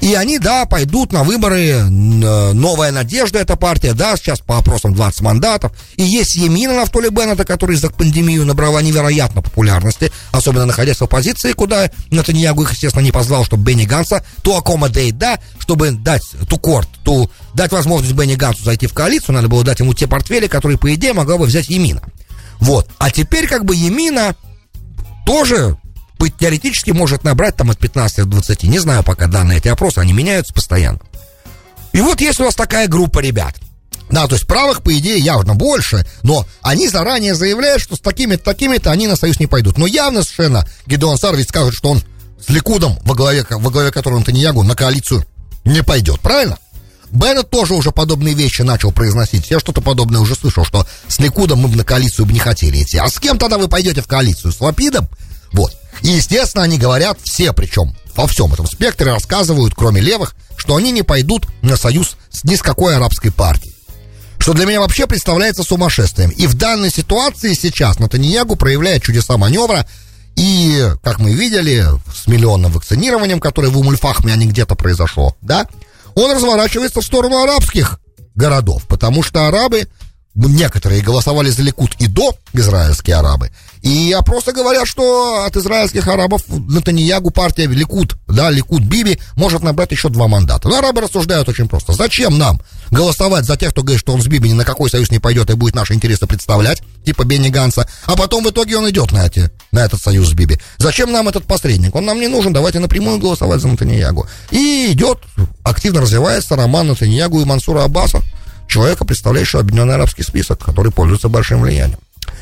И 0.00 0.14
они, 0.14 0.38
да, 0.38 0.66
пойдут 0.66 1.12
на 1.12 1.24
выборы. 1.24 1.68
Э, 1.68 2.52
новая 2.52 2.92
надежда 2.92 3.38
эта 3.38 3.56
партия, 3.56 3.94
да, 3.94 4.16
сейчас 4.16 4.40
по 4.40 4.58
опросам 4.58 4.94
20 4.94 5.20
мандатов. 5.22 5.72
И 5.96 6.02
есть 6.02 6.34
Емина 6.34 6.74
Нафтоли 6.74 7.08
Беннета, 7.08 7.44
который 7.44 7.76
за 7.76 7.90
пандемию 7.90 8.44
набрала 8.44 8.82
невероятно 8.82 9.42
популярности, 9.42 10.12
особенно 10.32 10.66
находясь 10.66 10.98
в 10.98 11.02
оппозиции, 11.02 11.52
куда 11.52 11.90
Натаньягу 12.10 12.62
их, 12.62 12.72
естественно, 12.72 13.02
не 13.02 13.12
позвал, 13.12 13.44
чтобы 13.44 13.64
Бенни 13.64 13.84
Ганса 13.84 14.24
то 14.42 14.58
accommodate, 14.58 15.12
да, 15.12 15.40
чтобы 15.58 15.90
дать 15.92 16.24
ту 16.48 16.58
корт, 16.58 16.88
ту, 17.02 17.30
дать 17.54 17.72
возможность 17.72 18.14
Бенни 18.14 18.34
Гансу 18.34 18.62
зайти 18.64 18.86
в 18.86 18.92
коалицию, 18.92 19.34
надо 19.34 19.48
было 19.48 19.64
дать 19.64 19.80
ему 19.80 19.94
те 19.94 20.06
портфели, 20.06 20.46
которые, 20.46 20.78
по 20.78 20.94
идее, 20.94 21.14
могла 21.14 21.38
бы 21.38 21.46
взять 21.46 21.68
Емина. 21.68 22.02
Вот. 22.60 22.88
А 22.98 23.10
теперь 23.10 23.48
как 23.48 23.64
бы 23.64 23.74
Емина 23.74 24.36
тоже 25.24 25.76
теоретически 26.38 26.90
может 26.90 27.24
набрать 27.24 27.56
там 27.56 27.70
от 27.70 27.78
15 27.78 28.18
до 28.18 28.24
20. 28.24 28.64
Не 28.64 28.78
знаю 28.78 29.02
пока 29.02 29.26
данные 29.26 29.58
эти 29.58 29.68
опросы, 29.68 29.98
они 29.98 30.12
меняются 30.12 30.52
постоянно. 30.52 31.00
И 31.92 32.00
вот 32.00 32.20
есть 32.20 32.40
у 32.40 32.44
вас 32.44 32.54
такая 32.54 32.88
группа 32.88 33.20
ребят. 33.20 33.56
Да, 34.10 34.26
то 34.28 34.34
есть 34.34 34.46
правых, 34.46 34.82
по 34.82 34.96
идее, 34.96 35.18
явно 35.18 35.54
больше, 35.54 36.06
но 36.22 36.46
они 36.62 36.88
заранее 36.88 37.34
заявляют, 37.34 37.82
что 37.82 37.96
с 37.96 38.00
такими-то, 38.00 38.44
такими-то 38.44 38.92
они 38.92 39.08
на 39.08 39.16
союз 39.16 39.40
не 39.40 39.46
пойдут. 39.46 39.78
Но 39.78 39.86
явно 39.86 40.22
совершенно 40.22 40.66
Гедеон 40.86 41.18
Сар 41.18 41.34
ведь 41.34 41.48
скажет, 41.48 41.74
что 41.74 41.90
он 41.90 42.02
с 42.40 42.48
Ликудом, 42.48 42.98
во 43.02 43.14
главе, 43.14 43.44
во 43.50 43.70
главе 43.70 43.90
которого 43.90 44.18
Антониягу, 44.18 44.62
на 44.62 44.76
коалицию 44.76 45.26
не 45.64 45.82
пойдет, 45.82 46.20
правильно? 46.20 46.58
Беннет 47.10 47.50
тоже 47.50 47.74
уже 47.74 47.92
подобные 47.92 48.34
вещи 48.34 48.62
начал 48.62 48.92
произносить. 48.92 49.50
Я 49.50 49.60
что-то 49.60 49.80
подобное 49.80 50.20
уже 50.20 50.34
слышал, 50.34 50.64
что 50.64 50.86
с 51.08 51.18
Ликудом 51.18 51.60
мы 51.60 51.68
бы 51.68 51.76
на 51.76 51.84
коалицию 51.84 52.26
бы 52.26 52.32
не 52.32 52.40
хотели 52.40 52.82
идти. 52.82 52.98
А 52.98 53.08
с 53.08 53.18
кем 53.18 53.38
тогда 53.38 53.58
вы 53.58 53.68
пойдете 53.68 54.02
в 54.02 54.06
коалицию? 54.06 54.52
С 54.52 54.60
Лапидом? 54.60 55.08
Вот. 55.52 55.76
И, 56.02 56.08
естественно, 56.08 56.64
они 56.64 56.78
говорят 56.78 57.18
все, 57.22 57.52
причем 57.52 57.94
во 58.14 58.26
всем 58.26 58.52
этом 58.52 58.66
спектре 58.66 59.12
рассказывают, 59.12 59.74
кроме 59.74 60.00
левых, 60.00 60.34
что 60.56 60.76
они 60.76 60.90
не 60.90 61.02
пойдут 61.02 61.46
на 61.62 61.76
союз 61.76 62.16
с 62.30 62.44
ни 62.44 62.56
с 62.56 62.62
какой 62.62 62.96
арабской 62.96 63.30
партией. 63.30 63.74
Что 64.38 64.52
для 64.52 64.66
меня 64.66 64.80
вообще 64.80 65.06
представляется 65.06 65.62
сумасшествием. 65.62 66.30
И 66.30 66.46
в 66.46 66.54
данной 66.54 66.90
ситуации 66.90 67.54
сейчас 67.54 67.98
Натаньягу 67.98 68.56
проявляет 68.56 69.02
чудеса 69.02 69.36
маневра, 69.36 69.86
и, 70.36 70.92
как 71.02 71.18
мы 71.18 71.32
видели, 71.32 71.84
с 72.14 72.26
миллионным 72.26 72.70
вакцинированием, 72.72 73.40
которое 73.40 73.68
в 73.68 73.78
Умульфахме, 73.78 74.32
а 74.32 74.36
не 74.36 74.46
где-то 74.46 74.74
произошло, 74.74 75.34
да, 75.40 75.66
он 76.14 76.30
разворачивается 76.32 77.00
в 77.00 77.04
сторону 77.04 77.42
арабских 77.42 77.98
городов, 78.34 78.82
потому 78.86 79.22
что 79.22 79.48
арабы 79.48 79.88
некоторые 80.36 81.02
голосовали 81.02 81.48
за 81.48 81.62
Ликут 81.62 81.94
и 81.98 82.06
до 82.06 82.34
израильские 82.52 83.16
арабы. 83.16 83.50
И 83.82 84.16
просто 84.24 84.52
говорят, 84.52 84.86
что 84.86 85.44
от 85.44 85.56
израильских 85.56 86.06
арабов 86.08 86.42
Натаньягу 86.48 87.30
партия 87.30 87.66
Ликут, 87.66 88.16
да, 88.28 88.50
Ликут 88.50 88.82
Биби 88.82 89.18
может 89.36 89.62
набрать 89.62 89.92
еще 89.92 90.08
два 90.08 90.28
мандата. 90.28 90.68
Но 90.68 90.78
арабы 90.78 91.02
рассуждают 91.02 91.48
очень 91.48 91.68
просто. 91.68 91.92
Зачем 91.92 92.36
нам 92.38 92.60
голосовать 92.90 93.44
за 93.44 93.56
тех, 93.56 93.70
кто 93.70 93.82
говорит, 93.82 94.00
что 94.00 94.12
он 94.12 94.22
с 94.22 94.26
Биби 94.26 94.50
ни 94.50 94.54
на 94.54 94.64
какой 94.64 94.90
союз 94.90 95.10
не 95.10 95.18
пойдет 95.18 95.50
и 95.50 95.54
будет 95.54 95.74
наши 95.74 95.94
интересы 95.94 96.26
представлять, 96.26 96.82
типа 97.04 97.24
Бенни 97.24 97.48
Ганса, 97.48 97.88
а 98.04 98.16
потом 98.16 98.44
в 98.44 98.50
итоге 98.50 98.76
он 98.76 98.88
идет 98.90 99.12
на, 99.12 99.26
эти, 99.26 99.50
на 99.72 99.80
этот 99.84 100.00
союз 100.00 100.28
с 100.28 100.32
Биби. 100.32 100.58
Зачем 100.78 101.10
нам 101.12 101.28
этот 101.28 101.44
посредник? 101.44 101.94
Он 101.94 102.04
нам 102.04 102.20
не 102.20 102.28
нужен, 102.28 102.52
давайте 102.52 102.78
напрямую 102.78 103.18
голосовать 103.18 103.60
за 103.60 103.68
Натаньягу. 103.68 104.26
И 104.50 104.88
идет, 104.92 105.18
активно 105.62 106.00
развивается 106.00 106.56
роман 106.56 106.88
Натаньягу 106.88 107.40
и 107.40 107.44
Мансура 107.44 107.84
Аббаса 107.84 108.22
человека, 108.68 109.04
представляющего 109.04 109.60
Объединенный 109.60 109.94
Арабский 109.94 110.22
список, 110.22 110.64
который 110.64 110.92
пользуется 110.92 111.28
большим 111.28 111.60
влиянием. 111.60 111.98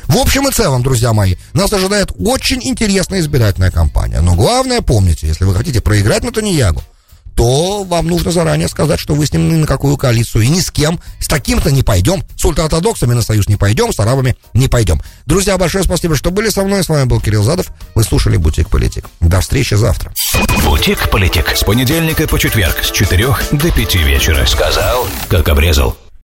В 0.07 0.17
общем 0.17 0.47
и 0.47 0.51
целом, 0.51 0.83
друзья 0.83 1.13
мои, 1.13 1.35
нас 1.53 1.71
ожидает 1.73 2.11
очень 2.19 2.61
интересная 2.63 3.19
избирательная 3.19 3.71
кампания. 3.71 4.21
Но 4.21 4.35
главное, 4.35 4.81
помните, 4.81 5.27
если 5.27 5.45
вы 5.45 5.55
хотите 5.55 5.81
проиграть 5.81 6.23
на 6.23 6.31
Таньягу, 6.31 6.83
то 7.35 7.83
вам 7.83 8.07
нужно 8.07 8.31
заранее 8.31 8.69
сказать, 8.69 8.99
что 8.99 9.13
вы 9.13 9.25
с 9.25 9.33
ним 9.33 9.49
ни 9.49 9.55
на 9.55 9.67
какую 9.67 9.97
коалицию 9.97 10.43
и 10.43 10.47
ни 10.47 10.61
с 10.61 10.71
кем, 10.71 10.99
с 11.19 11.27
таким-то 11.27 11.69
не 11.69 11.83
пойдем, 11.83 12.23
с 12.37 12.45
ультраортодоксами 12.45 13.13
на 13.13 13.21
союз 13.21 13.49
не 13.49 13.57
пойдем, 13.57 13.91
с 13.91 13.99
арабами 13.99 14.37
не 14.53 14.67
пойдем. 14.69 15.01
Друзья, 15.25 15.57
большое 15.57 15.83
спасибо, 15.83 16.15
что 16.15 16.31
были 16.31 16.49
со 16.49 16.63
мной. 16.63 16.83
С 16.83 16.89
вами 16.89 17.05
был 17.05 17.19
Кирилл 17.19 17.43
Задов. 17.43 17.67
Вы 17.93 18.03
слушали 18.03 18.37
«Бутик 18.37 18.69
Политик». 18.69 19.05
До 19.19 19.41
встречи 19.41 19.73
завтра. 19.73 20.13
«Бутик 20.63 21.09
Политик» 21.09 21.49
с 21.55 21.63
понедельника 21.63 22.27
по 22.27 22.39
четверг 22.39 22.77
с 22.81 22.91
4 22.91 23.27
до 23.51 23.71
5 23.71 23.95
вечера. 23.95 24.45
Сказал, 24.45 25.07
как 25.27 25.49
обрезал. 25.49 25.97